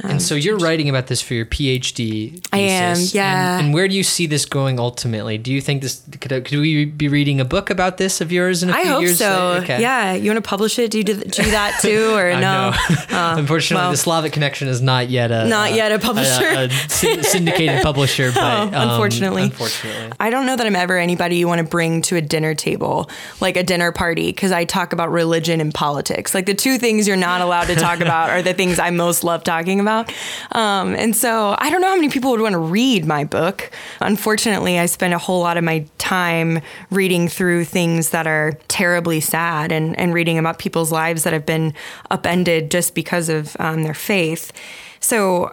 and 0.04 0.14
um, 0.14 0.20
so 0.20 0.36
you're 0.36 0.60
writing 0.60 0.90
about 0.90 1.08
this 1.08 1.24
for 1.24 1.34
your 1.34 1.46
PhD. 1.46 2.30
Thesis, 2.30 2.50
I 2.54 2.58
am, 2.58 2.98
yeah. 3.14 3.58
And, 3.58 3.66
and, 3.66 3.74
where 3.74 3.88
do 3.88 3.96
you 3.96 4.04
see 4.04 4.28
this 4.28 4.46
going 4.46 4.80
ultimately? 4.80 5.40
Do 5.40 5.52
you 5.52 5.60
think 5.60 5.82
this 5.82 6.04
could, 6.20 6.46
could 6.46 6.60
we 6.60 6.86
be 6.86 7.08
reading 7.08 7.42
a 7.42 7.46
book 7.46 7.72
about 7.72 7.98
this 7.98 8.22
of 8.22 8.32
yours 8.32 8.62
in 8.62 8.70
a 8.70 8.74
I 8.74 8.84
few 8.84 9.00
years? 9.00 9.22
I 9.22 9.26
hope 9.26 9.58
so. 9.58 9.64
Okay. 9.64 9.82
Yeah, 9.82 10.14
you 10.14 10.30
want 10.30 10.44
to 10.44 10.48
publish 10.48 10.78
it? 10.78 10.92
Do 10.92 11.00
you 11.00 11.04
do, 11.04 11.16
do 11.16 11.50
that 11.50 11.80
too, 11.82 12.14
or 12.14 12.40
no? 12.40 12.74
Uh, 13.10 13.36
Unfortunately, 13.38 13.84
well, 13.84 13.92
the 13.92 13.98
Slavic 13.98 14.34
Connection 14.34 14.68
is 14.68 14.82
not 14.82 15.10
yet 15.10 15.32
a 15.32 15.48
not 15.48 15.72
uh, 15.72 15.76
yet 15.76 15.92
a 15.92 15.98
publisher, 15.98 16.46
a, 16.46 16.66
a 16.66 16.70
syndicated 17.24 17.82
publisher. 17.82 18.32
But 18.32 18.44
oh, 18.44 18.70
unfortunately, 18.74 19.44
um, 19.44 19.50
unfortunately, 19.50 20.12
I 20.20 20.30
don't 20.30 20.46
know 20.46 20.56
that 20.56 20.68
I'm 20.68 20.76
ever 20.76 20.98
anybody 20.98 21.38
you 21.38 21.48
want 21.48 21.60
to 21.60 21.64
bring 21.64 22.02
to 22.04 22.18
a 22.18 22.22
dinner 22.22 22.54
table, 22.54 23.10
like 23.40 23.56
a 23.56 23.64
dinner 23.64 23.92
party, 23.92 24.28
because 24.28 24.52
I 24.52 24.66
talk 24.66 24.94
about 24.94 25.12
religion 25.12 25.62
and 25.62 25.74
politics. 25.74 26.36
Like 26.36 26.46
the 26.46 26.54
two 26.54 26.78
things 26.78 27.08
you're 27.08 27.18
not 27.18 27.42
allowed 27.42 27.66
to 27.66 27.76
talk 27.76 28.02
about 28.02 28.30
are 28.30 28.42
the 28.42 28.54
things 28.54 28.78
I 28.78 28.90
most 28.90 29.24
love 29.24 29.44
talking 29.44 29.80
about. 29.80 29.87
Um, 29.88 30.06
um, 30.52 30.95
and 30.95 31.15
so 31.15 31.56
I 31.58 31.69
don't 31.69 31.82
know 31.82 31.88
how 31.88 31.95
many 31.95 32.10
people 32.10 32.32
would 32.32 32.41
want 32.41 32.54
to 32.54 32.60
read 32.60 33.06
my 33.06 33.23
book. 33.23 33.71
Unfortunately, 34.00 34.80
I 34.80 34.86
spend 34.86 35.13
a 35.13 35.17
whole 35.17 35.39
lot 35.39 35.58
of 35.58 35.63
my 35.63 35.86
time 35.97 36.62
reading 36.91 37.28
through 37.28 37.65
things 37.65 38.12
that 38.12 38.28
are 38.28 38.54
terribly 38.67 39.19
sad 39.19 39.71
and, 39.71 39.97
and 39.97 40.13
reading 40.13 40.38
about 40.38 40.60
people's 40.60 40.91
lives 40.91 41.23
that 41.23 41.34
have 41.34 41.45
been 41.45 41.73
upended 42.12 42.69
just 42.71 42.95
because 42.95 43.30
of 43.30 43.56
um, 43.60 43.84
their 43.84 43.93
faith. 43.93 44.52
So, 45.00 45.52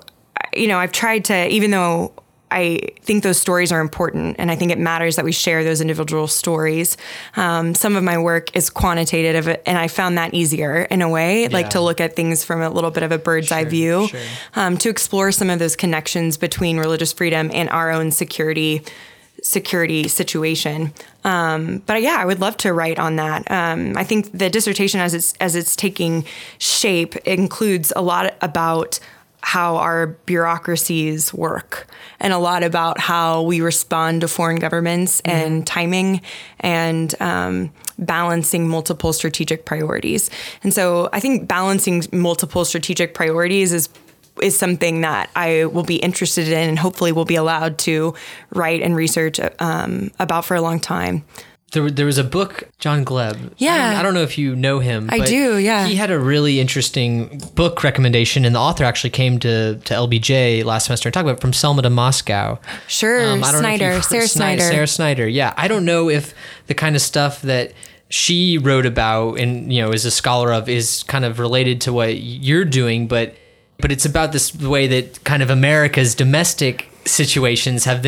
you 0.54 0.68
know, 0.68 0.78
I've 0.78 0.92
tried 0.92 1.24
to, 1.26 1.48
even 1.48 1.70
though 1.70 2.12
I 2.54 2.78
think 3.00 3.24
those 3.24 3.40
stories 3.40 3.72
are 3.72 3.80
important, 3.80 4.36
and 4.38 4.50
I 4.50 4.56
think 4.56 4.70
it 4.70 4.78
matters 4.78 5.16
that 5.16 5.24
we 5.24 5.32
share 5.32 5.64
those 5.64 5.80
individual 5.80 6.28
stories. 6.28 6.96
Um, 7.36 7.74
some 7.74 7.96
of 7.96 8.04
my 8.04 8.16
work 8.16 8.56
is 8.56 8.70
quantitative, 8.70 9.48
and 9.66 9.76
I 9.76 9.88
found 9.88 10.16
that 10.18 10.34
easier 10.34 10.82
in 10.82 11.02
a 11.02 11.08
way, 11.08 11.42
yeah. 11.42 11.48
like 11.50 11.70
to 11.70 11.80
look 11.80 12.00
at 12.00 12.14
things 12.14 12.44
from 12.44 12.62
a 12.62 12.70
little 12.70 12.90
bit 12.90 13.02
of 13.02 13.10
a 13.10 13.18
bird's 13.18 13.48
sure, 13.48 13.58
eye 13.58 13.64
view, 13.64 14.06
sure. 14.06 14.20
um, 14.54 14.76
to 14.78 14.88
explore 14.88 15.32
some 15.32 15.50
of 15.50 15.58
those 15.58 15.74
connections 15.74 16.36
between 16.36 16.78
religious 16.78 17.12
freedom 17.12 17.50
and 17.52 17.68
our 17.70 17.90
own 17.90 18.10
security 18.10 18.82
security 19.42 20.08
situation. 20.08 20.92
Um, 21.24 21.82
but 21.86 22.02
yeah, 22.02 22.16
I 22.18 22.24
would 22.24 22.40
love 22.40 22.56
to 22.58 22.72
write 22.72 22.98
on 22.98 23.16
that. 23.16 23.50
Um, 23.50 23.96
I 23.96 24.04
think 24.04 24.32
the 24.32 24.48
dissertation, 24.48 25.00
as 25.00 25.12
it's 25.12 25.34
as 25.40 25.54
it's 25.54 25.76
taking 25.76 26.24
shape, 26.58 27.16
includes 27.26 27.92
a 27.94 28.02
lot 28.02 28.34
about 28.40 29.00
how 29.44 29.76
our 29.76 30.06
bureaucracies 30.24 31.32
work 31.34 31.86
and 32.18 32.32
a 32.32 32.38
lot 32.38 32.62
about 32.62 32.98
how 32.98 33.42
we 33.42 33.60
respond 33.60 34.22
to 34.22 34.28
foreign 34.28 34.58
governments 34.58 35.20
mm-hmm. 35.20 35.36
and 35.36 35.66
timing 35.66 36.22
and 36.60 37.14
um, 37.20 37.70
balancing 37.98 38.66
multiple 38.66 39.12
strategic 39.12 39.66
priorities. 39.66 40.30
And 40.62 40.72
so 40.72 41.10
I 41.12 41.20
think 41.20 41.46
balancing 41.46 42.04
multiple 42.10 42.64
strategic 42.64 43.12
priorities 43.12 43.72
is 43.72 43.90
is 44.42 44.58
something 44.58 45.02
that 45.02 45.30
I 45.36 45.66
will 45.66 45.84
be 45.84 45.96
interested 45.96 46.48
in 46.48 46.68
and 46.68 46.76
hopefully 46.76 47.12
will 47.12 47.24
be 47.24 47.36
allowed 47.36 47.78
to 47.78 48.14
write 48.50 48.82
and 48.82 48.96
research 48.96 49.38
um, 49.60 50.10
about 50.18 50.44
for 50.44 50.56
a 50.56 50.60
long 50.60 50.80
time. 50.80 51.24
There, 51.74 51.90
there 51.90 52.06
was 52.06 52.18
a 52.18 52.24
book, 52.24 52.70
John 52.78 53.04
Gleb. 53.04 53.52
Yeah. 53.58 53.74
I 53.74 53.78
don't, 53.78 53.96
I 53.96 54.02
don't 54.02 54.14
know 54.14 54.22
if 54.22 54.38
you 54.38 54.54
know 54.54 54.78
him. 54.78 55.08
I 55.10 55.18
do, 55.18 55.58
yeah. 55.58 55.86
He 55.86 55.96
had 55.96 56.10
a 56.10 56.18
really 56.18 56.60
interesting 56.60 57.42
book 57.54 57.82
recommendation, 57.82 58.44
and 58.44 58.54
the 58.54 58.60
author 58.60 58.84
actually 58.84 59.10
came 59.10 59.38
to, 59.40 59.74
to 59.74 59.94
LBJ 59.94 60.64
last 60.64 60.86
semester 60.86 61.08
and 61.08 61.14
talked 61.14 61.28
about 61.28 61.40
From 61.40 61.52
Selma 61.52 61.82
to 61.82 61.90
Moscow. 61.90 62.58
Sure, 62.86 63.26
um, 63.26 63.42
Snyder, 63.42 64.00
Sarah 64.02 64.28
Snyder. 64.28 64.62
Sarah 64.62 64.86
Snyder, 64.86 65.28
yeah. 65.28 65.52
I 65.56 65.66
don't 65.66 65.84
know 65.84 66.08
if 66.08 66.32
the 66.68 66.74
kind 66.74 66.94
of 66.94 67.02
stuff 67.02 67.42
that 67.42 67.72
she 68.08 68.56
wrote 68.58 68.86
about 68.86 69.40
and, 69.40 69.72
you 69.72 69.82
know, 69.82 69.90
is 69.90 70.04
a 70.04 70.10
scholar 70.10 70.52
of 70.52 70.68
is 70.68 71.02
kind 71.02 71.24
of 71.24 71.40
related 71.40 71.80
to 71.82 71.92
what 71.92 72.16
you're 72.18 72.64
doing, 72.64 73.08
but 73.08 73.34
but 73.80 73.90
it's 73.90 74.04
about 74.04 74.30
this 74.30 74.54
way 74.54 74.86
that 74.86 75.24
kind 75.24 75.42
of 75.42 75.50
America's 75.50 76.14
domestic 76.14 76.88
situations 77.04 77.84
have 77.84 78.02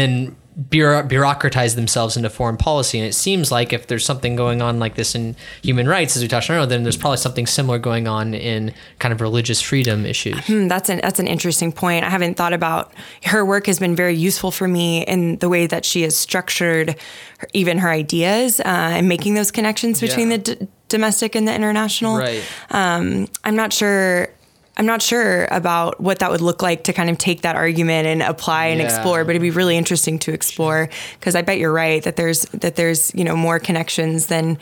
bureaucratize 0.58 1.76
themselves 1.76 2.16
into 2.16 2.30
foreign 2.30 2.56
policy. 2.56 2.98
And 2.98 3.06
it 3.06 3.12
seems 3.12 3.52
like 3.52 3.74
if 3.74 3.88
there's 3.88 4.06
something 4.06 4.36
going 4.36 4.62
on 4.62 4.78
like 4.78 4.94
this 4.94 5.14
in 5.14 5.36
human 5.62 5.86
rights, 5.86 6.16
as 6.16 6.22
we 6.22 6.28
touched 6.28 6.48
on, 6.48 6.56
earlier, 6.56 6.66
then 6.66 6.82
there's 6.82 6.96
probably 6.96 7.18
something 7.18 7.46
similar 7.46 7.78
going 7.78 8.08
on 8.08 8.32
in 8.32 8.72
kind 8.98 9.12
of 9.12 9.20
religious 9.20 9.60
freedom 9.60 10.06
issues. 10.06 10.38
Hmm, 10.46 10.68
that's 10.68 10.88
an 10.88 11.00
that's 11.02 11.20
an 11.20 11.26
interesting 11.26 11.72
point. 11.72 12.04
I 12.04 12.10
haven't 12.10 12.36
thought 12.36 12.54
about 12.54 12.92
her 13.24 13.44
work 13.44 13.66
has 13.66 13.78
been 13.78 13.94
very 13.94 14.14
useful 14.14 14.50
for 14.50 14.66
me 14.66 15.04
in 15.04 15.36
the 15.38 15.50
way 15.50 15.66
that 15.66 15.84
she 15.84 16.02
has 16.02 16.16
structured 16.16 16.98
her, 17.38 17.48
even 17.52 17.78
her 17.78 17.90
ideas 17.90 18.58
uh, 18.60 18.64
and 18.64 19.08
making 19.08 19.34
those 19.34 19.50
connections 19.50 20.00
between 20.00 20.30
yeah. 20.30 20.36
the 20.38 20.56
d- 20.56 20.68
domestic 20.88 21.34
and 21.34 21.46
the 21.46 21.54
international. 21.54 22.16
Right. 22.16 22.42
Um, 22.70 23.28
I'm 23.44 23.56
not 23.56 23.74
sure 23.74 24.30
I'm 24.76 24.86
not 24.86 25.00
sure 25.00 25.46
about 25.50 26.00
what 26.00 26.18
that 26.18 26.30
would 26.30 26.42
look 26.42 26.62
like 26.62 26.84
to 26.84 26.92
kind 26.92 27.08
of 27.08 27.16
take 27.16 27.42
that 27.42 27.56
argument 27.56 28.06
and 28.06 28.22
apply 28.22 28.66
and 28.66 28.80
yeah. 28.80 28.86
explore, 28.86 29.24
but 29.24 29.30
it'd 29.30 29.42
be 29.42 29.50
really 29.50 29.76
interesting 29.76 30.18
to 30.20 30.32
explore 30.32 30.90
because 31.18 31.34
I 31.34 31.42
bet 31.42 31.58
you're 31.58 31.72
right 31.72 32.02
that 32.02 32.16
there's 32.16 32.42
that 32.46 32.76
there's 32.76 33.14
you 33.14 33.24
know 33.24 33.36
more 33.36 33.58
connections 33.58 34.26
than 34.26 34.58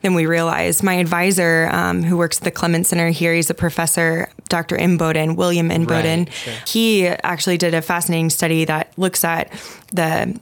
than 0.00 0.14
we 0.14 0.26
realize. 0.26 0.82
My 0.82 0.94
advisor, 0.94 1.68
um, 1.72 2.02
who 2.02 2.16
works 2.16 2.38
at 2.38 2.44
the 2.44 2.50
Clements 2.50 2.88
Center 2.88 3.10
here, 3.10 3.34
he's 3.34 3.50
a 3.50 3.54
professor, 3.54 4.30
Dr. 4.48 4.76
Inboden, 4.76 5.36
William 5.36 5.70
Inboden. 5.70 6.26
Right, 6.26 6.32
sure. 6.32 6.54
He 6.66 7.06
actually 7.06 7.58
did 7.58 7.74
a 7.74 7.82
fascinating 7.82 8.30
study 8.30 8.64
that 8.64 8.92
looks 8.96 9.24
at 9.24 9.50
the 9.92 10.40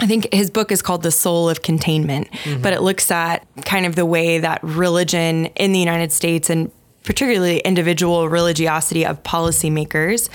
I 0.00 0.06
think 0.06 0.32
his 0.32 0.48
book 0.48 0.70
is 0.70 0.80
called 0.80 1.02
The 1.02 1.10
Soul 1.10 1.48
of 1.48 1.62
Containment, 1.62 2.30
mm-hmm. 2.30 2.62
but 2.62 2.72
it 2.72 2.82
looks 2.82 3.10
at 3.10 3.46
kind 3.64 3.84
of 3.84 3.96
the 3.96 4.06
way 4.06 4.38
that 4.38 4.62
religion 4.62 5.46
in 5.46 5.72
the 5.72 5.80
United 5.80 6.12
States 6.12 6.50
and 6.50 6.70
particularly 7.08 7.60
individual 7.60 8.28
religiosity 8.28 9.02
of 9.06 9.22
policymakers, 9.22 10.28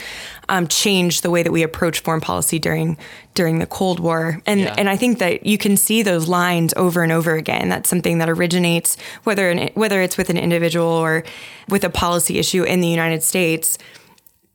um, 0.49 0.67
changed 0.67 1.21
the 1.21 1.29
way 1.29 1.43
that 1.43 1.51
we 1.51 1.61
approach 1.61 1.99
foreign 1.99 2.19
policy 2.19 2.57
during 2.57 2.97
during 3.35 3.59
the 3.59 3.67
Cold 3.67 3.99
War. 3.99 4.41
And 4.47 4.61
yeah. 4.61 4.73
and 4.75 4.89
I 4.89 4.97
think 4.97 5.19
that 5.19 5.45
you 5.45 5.59
can 5.59 5.77
see 5.77 6.01
those 6.01 6.27
lines 6.27 6.73
over 6.75 7.03
and 7.03 7.11
over 7.11 7.35
again. 7.35 7.69
That's 7.69 7.87
something 7.87 8.17
that 8.17 8.27
originates 8.27 8.97
whether 9.23 9.55
whether 9.75 10.01
it's 10.01 10.17
with 10.17 10.31
an 10.31 10.37
individual 10.37 10.87
or 10.87 11.23
with 11.69 11.83
a 11.83 11.91
policy 11.91 12.39
issue 12.39 12.63
in 12.63 12.81
the 12.81 12.87
United 12.87 13.21
States. 13.21 13.77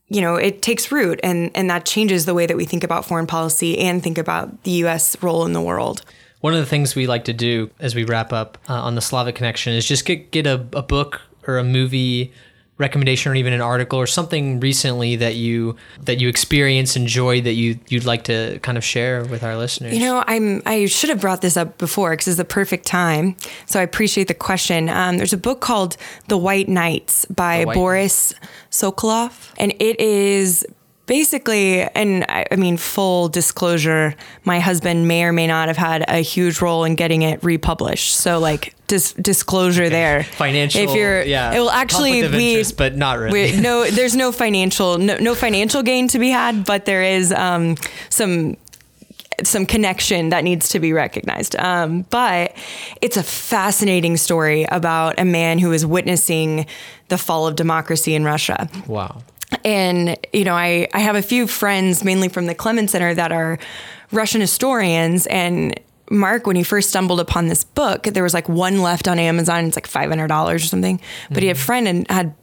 You 0.09 0.21
know, 0.21 0.35
it 0.35 0.61
takes 0.61 0.91
root, 0.91 1.21
and 1.23 1.53
and 1.55 1.71
that 1.71 1.87
changes 1.87 2.27
the 2.27 2.35
way 2.35 2.47
that 2.47 2.57
we 2.57 2.65
think 2.65 2.83
about 2.83 3.05
foreign 3.05 3.29
policy 3.29 3.79
and 3.79 4.03
think 4.03 4.19
about 4.19 4.65
the 4.65 4.73
U.S. 4.83 5.17
role 5.23 5.47
in 5.47 5.53
the 5.53 5.63
world. 5.63 6.03
One 6.41 6.53
of 6.53 6.59
the 6.59 6.67
things 6.67 6.97
we 6.97 7.07
like 7.07 7.27
to 7.27 7.33
do 7.33 7.71
as 7.79 7.95
we 7.95 8.03
wrap 8.03 8.33
up 8.33 8.59
uh, 8.69 8.75
on 8.75 8.97
the 8.97 9.01
Slavic 9.01 9.37
Connection 9.37 9.73
is 9.73 9.87
just 9.87 10.05
get 10.05 10.33
get 10.33 10.49
a, 10.49 10.67
a 10.73 10.83
book 10.83 11.23
or 11.49 11.59
a 11.59 11.65
movie 11.65 12.33
recommendation 12.79 13.33
or 13.33 13.35
even 13.35 13.53
an 13.53 13.61
article 13.61 13.99
or 13.99 14.07
something 14.07 14.61
recently 14.61 15.17
that 15.17 15.35
you 15.35 15.75
that 16.05 16.21
you 16.21 16.29
experienced 16.29 16.97
enjoyed 16.97 17.45
that 17.45 17.55
you 17.55 17.79
you'd 17.89 18.05
like 18.05 18.25
to 18.25 18.59
kind 18.61 18.79
of 18.79 18.85
share 18.85 19.25
with 19.25 19.43
our 19.43 19.57
listeners? 19.57 19.93
You 19.93 20.01
know 20.01 20.23
i'm 20.27 20.63
i 20.65 20.87
should 20.87 21.11
have 21.11 21.21
brought 21.21 21.43
this 21.43 21.57
up 21.57 21.77
before 21.79 22.11
because 22.11 22.29
it's 22.29 22.37
the 22.37 22.45
perfect 22.45 22.87
time 22.87 23.37
so 23.67 23.81
i 23.81 23.83
appreciate 23.83 24.29
the 24.29 24.35
question. 24.35 24.89
Um, 24.89 25.17
there's 25.19 25.33
a 25.33 25.39
book 25.39 25.61
called 25.61 25.97
the 26.29 26.39
White 26.39 26.69
Nights 26.69 27.25
by 27.27 27.65
white 27.65 27.75
Boris 27.75 28.33
Sokoloff 28.71 29.53
and 29.59 29.73
it 29.81 29.99
is 29.99 30.65
basically, 31.09 31.83
and 31.83 32.25
I, 32.29 32.47
I, 32.53 32.57
mean, 32.57 32.77
full 32.77 33.29
disclosure, 33.29 34.15
my 34.45 34.61
husband 34.61 35.09
may 35.09 35.25
or 35.25 35.33
may 35.33 35.49
not 35.49 35.67
have 35.67 35.77
had 35.77 36.05
a 36.07 36.19
huge 36.19 36.61
role 36.61 36.85
in 36.85 36.95
getting 36.95 37.23
it 37.23 37.43
republished. 37.43 38.15
So, 38.15 38.39
like, 38.39 38.77
dis- 38.87 39.15
disclosure 39.15 39.89
there. 39.89 40.23
Financial, 40.23 40.81
if 40.83 40.95
you're, 40.95 41.23
yeah, 41.23 41.53
it 41.53 41.59
will 41.59 41.71
actually 41.71 42.29
be, 42.29 42.51
interest, 42.51 42.77
but 42.77 42.95
not 42.95 43.19
really. 43.19 43.59
no, 43.61 43.91
there's 43.91 44.15
no 44.15 44.31
financial, 44.31 44.99
no, 44.99 45.17
no 45.19 45.35
financial 45.35 45.83
gain 45.83 46.07
to 46.09 46.21
be 46.21 46.29
had, 46.29 46.65
but 46.65 46.85
there 46.85 47.03
is 47.03 47.33
um, 47.33 47.75
some 48.11 48.57
some 49.45 49.65
connection 49.65 50.31
that 50.31 50.43
needs 50.43 50.69
to 50.71 50.81
be 50.81 50.93
recognized. 50.93 51.55
Um, 51.55 52.03
but 52.11 52.57
it's 53.01 53.17
a 53.17 53.23
fascinating 53.23 54.17
story 54.17 54.65
about 54.65 55.21
a 55.21 55.25
man 55.25 55.61
who 55.61 55.71
is 55.71 55.87
witnessing 55.87 56.67
the 57.07 57.17
fall 57.17 57.47
of 57.47 57.55
democracy 57.55 58.17
in 58.17 58.25
Russia. 58.25 58.69
Wow 58.89 59.23
and 59.65 60.17
you 60.33 60.45
know 60.45 60.55
I, 60.55 60.89
I 60.93 61.01
have 61.01 61.17
a 61.17 61.23
few 61.23 61.47
friends 61.47 62.05
mainly 62.05 62.29
from 62.29 62.47
the 62.47 62.55
clements 62.55 62.93
center 62.93 63.15
that 63.15 63.33
are 63.33 63.59
russian 64.13 64.41
historians. 64.41 65.27
And 65.27 65.79
mark 66.11 66.47
when 66.47 66.57
he 66.57 66.63
first 66.63 66.89
stumbled 66.89 67.21
upon 67.21 67.49
this 67.49 67.65
book 67.65 68.05
there 68.05 68.23
was 68.23 68.33
like 68.33 68.49
one 68.49 68.83
left 68.83 69.09
on 69.09 69.19
amazon. 69.19 69.67
It's 69.67 69.77
like 69.77 69.89
$500 69.89 70.55
or 70.55 70.59
something. 70.59 70.97
But 71.29 71.35
mm-hmm. 71.35 71.41
he 71.41 71.47
had 71.49 71.57
a 71.57 71.61
friend 71.61 71.89
and 71.89 72.11
had 72.11 72.35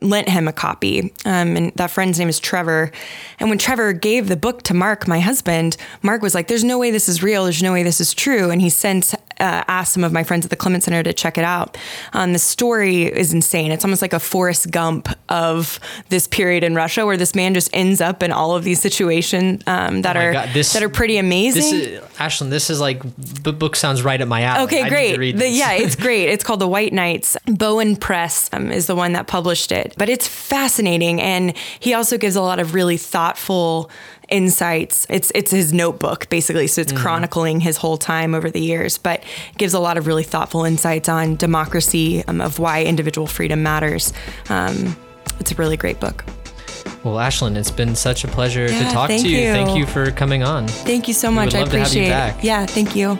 lent 0.00 0.28
him 0.28 0.48
a 0.48 0.52
copy. 0.52 1.12
Um, 1.24 1.56
and 1.56 1.72
that 1.76 1.90
friend's 1.90 2.18
name 2.18 2.28
is 2.28 2.38
trevor. 2.38 2.90
And 3.38 3.48
when 3.48 3.58
trevor 3.58 3.92
gave 3.92 4.28
the 4.28 4.36
book 4.36 4.62
to 4.64 4.74
mark 4.74 5.08
my 5.08 5.20
husband 5.20 5.76
mark 6.02 6.22
was 6.22 6.34
like 6.34 6.48
there's 6.48 6.64
no 6.64 6.78
way 6.78 6.90
this 6.90 7.08
is 7.08 7.22
real. 7.22 7.44
There's 7.44 7.62
no 7.62 7.72
way 7.72 7.82
this 7.82 8.00
is 8.00 8.14
true. 8.14 8.50
And 8.50 8.60
he 8.60 8.70
sent 8.70 9.14
uh, 9.40 9.64
asked 9.68 9.92
some 9.92 10.04
of 10.04 10.12
my 10.12 10.24
friends 10.24 10.44
at 10.44 10.50
the 10.50 10.56
Clement 10.56 10.84
Center 10.84 11.02
to 11.02 11.12
check 11.12 11.38
it 11.38 11.44
out. 11.44 11.76
Um, 12.12 12.32
the 12.32 12.38
story 12.38 13.04
is 13.04 13.32
insane. 13.32 13.70
It's 13.70 13.84
almost 13.84 14.02
like 14.02 14.12
a 14.12 14.20
Forrest 14.20 14.70
Gump 14.70 15.08
of 15.28 15.78
this 16.08 16.26
period 16.26 16.64
in 16.64 16.74
Russia, 16.74 17.04
where 17.04 17.16
this 17.16 17.34
man 17.34 17.54
just 17.54 17.70
ends 17.72 18.00
up 18.00 18.22
in 18.22 18.32
all 18.32 18.54
of 18.54 18.64
these 18.64 18.80
situations 18.80 19.62
um, 19.66 20.02
that 20.02 20.16
oh 20.16 20.20
are 20.20 20.46
this, 20.48 20.72
that 20.72 20.82
are 20.82 20.88
pretty 20.88 21.18
amazing. 21.18 21.62
This 21.62 21.72
is, 21.72 22.00
Ashlyn, 22.16 22.50
this 22.50 22.70
is 22.70 22.80
like 22.80 23.02
the 23.16 23.52
book 23.52 23.76
sounds 23.76 24.02
right 24.02 24.20
at 24.20 24.28
my 24.28 24.42
alley. 24.42 24.64
Okay, 24.64 24.88
great. 24.88 25.36
The, 25.36 25.48
yeah, 25.48 25.72
it's 25.72 25.96
great. 26.06 26.28
It's 26.28 26.44
called 26.44 26.60
The 26.60 26.68
White 26.68 26.92
Nights. 26.92 27.36
Bowen 27.46 27.96
Press 27.96 28.48
um, 28.52 28.70
is 28.70 28.86
the 28.86 28.96
one 28.96 29.12
that 29.12 29.26
published 29.26 29.72
it, 29.72 29.94
but 29.98 30.08
it's 30.08 30.26
fascinating, 30.26 31.20
and 31.20 31.56
he 31.80 31.94
also 31.94 32.18
gives 32.18 32.36
a 32.36 32.42
lot 32.42 32.58
of 32.58 32.74
really 32.74 32.96
thoughtful 32.96 33.90
insights. 34.28 35.06
It's 35.08 35.32
it's 35.34 35.50
his 35.50 35.72
notebook 35.72 36.28
basically, 36.28 36.66
so 36.66 36.80
it's 36.80 36.92
mm-hmm. 36.92 37.02
chronicling 37.02 37.60
his 37.60 37.76
whole 37.76 37.96
time 37.96 38.34
over 38.34 38.50
the 38.50 38.60
years, 38.60 38.98
but 38.98 39.22
gives 39.58 39.74
a 39.74 39.80
lot 39.80 39.96
of 39.98 40.06
really 40.06 40.24
thoughtful 40.24 40.64
insights 40.64 41.08
on 41.08 41.36
democracy, 41.36 42.24
um, 42.26 42.40
of 42.40 42.58
why 42.58 42.82
individual 42.84 43.26
freedom 43.26 43.62
matters. 43.62 44.12
Um, 44.48 44.96
it's 45.40 45.52
a 45.52 45.54
really 45.54 45.76
great 45.76 46.00
book. 46.00 46.24
Well, 47.04 47.16
Ashlyn, 47.16 47.56
it's 47.56 47.70
been 47.70 47.94
such 47.94 48.24
a 48.24 48.28
pleasure 48.28 48.66
yeah, 48.66 48.88
to 48.88 48.92
talk 48.92 49.08
to 49.08 49.16
you. 49.16 49.38
you. 49.38 49.52
Thank 49.52 49.78
you 49.78 49.86
for 49.86 50.10
coming 50.10 50.42
on. 50.42 50.66
Thank 50.66 51.06
you 51.06 51.14
so 51.14 51.30
much. 51.30 51.54
I 51.54 51.60
appreciate 51.60 52.08
it. 52.08 52.44
Yeah, 52.44 52.66
thank 52.66 52.96
you. 52.96 53.14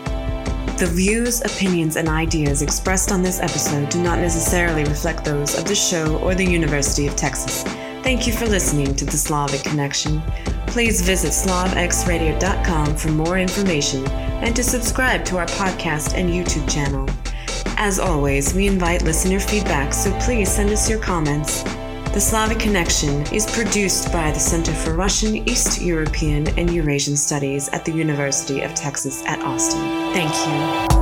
The 0.77 0.91
views, 0.93 1.41
opinions, 1.41 1.97
and 1.97 2.09
ideas 2.09 2.63
expressed 2.63 3.11
on 3.11 3.23
this 3.23 3.41
episode 3.41 3.89
do 3.89 4.03
not 4.03 4.19
necessarily 4.19 4.85
reflect 4.85 5.25
those 5.25 5.57
of 5.57 5.65
the 5.65 5.75
show 5.75 6.19
or 6.19 6.35
the 6.35 6.45
University 6.45 7.07
of 7.07 7.17
Texas. 7.17 7.65
Thank 8.07 8.29
you 8.29 8.33
for 8.33 8.47
listening 8.47 8.95
to 8.95 9.05
the 9.05 9.17
Slavic 9.17 9.65
Connection. 9.65 10.23
Please 10.69 11.01
visit 11.01 11.33
slavxradio.com 11.33 12.95
for 12.95 13.09
more 13.09 13.37
information 13.37 14.07
and 14.07 14.55
to 14.55 14.63
subscribe 14.63 15.25
to 15.25 15.39
our 15.39 15.47
podcast 15.47 16.15
and 16.15 16.31
YouTube 16.31 16.71
channel. 16.73 17.11
As 17.77 17.99
always, 17.99 18.55
we 18.55 18.69
invite 18.69 19.03
listener 19.03 19.41
feedback, 19.41 19.93
so 19.93 20.17
please 20.21 20.49
send 20.49 20.71
us 20.71 20.89
your 20.89 21.01
comments. 21.01 21.65
The 22.15 22.21
Slavic 22.21 22.61
Connection 22.61 23.23
is 23.35 23.45
produced 23.45 24.13
by 24.13 24.31
the 24.31 24.39
Center 24.39 24.73
for 24.73 24.95
Russian, 24.95 25.39
East 25.49 25.83
European, 25.83 26.47
and 26.57 26.73
Eurasian 26.73 27.17
Studies 27.17 27.69
at 27.71 27.85
the 27.85 27.93
University 27.93 28.61
of 28.61 28.73
Texas 28.73 29.25
at 29.27 29.41
Austin. 29.41 29.81
Thank 30.13 30.33
you. 30.93 30.96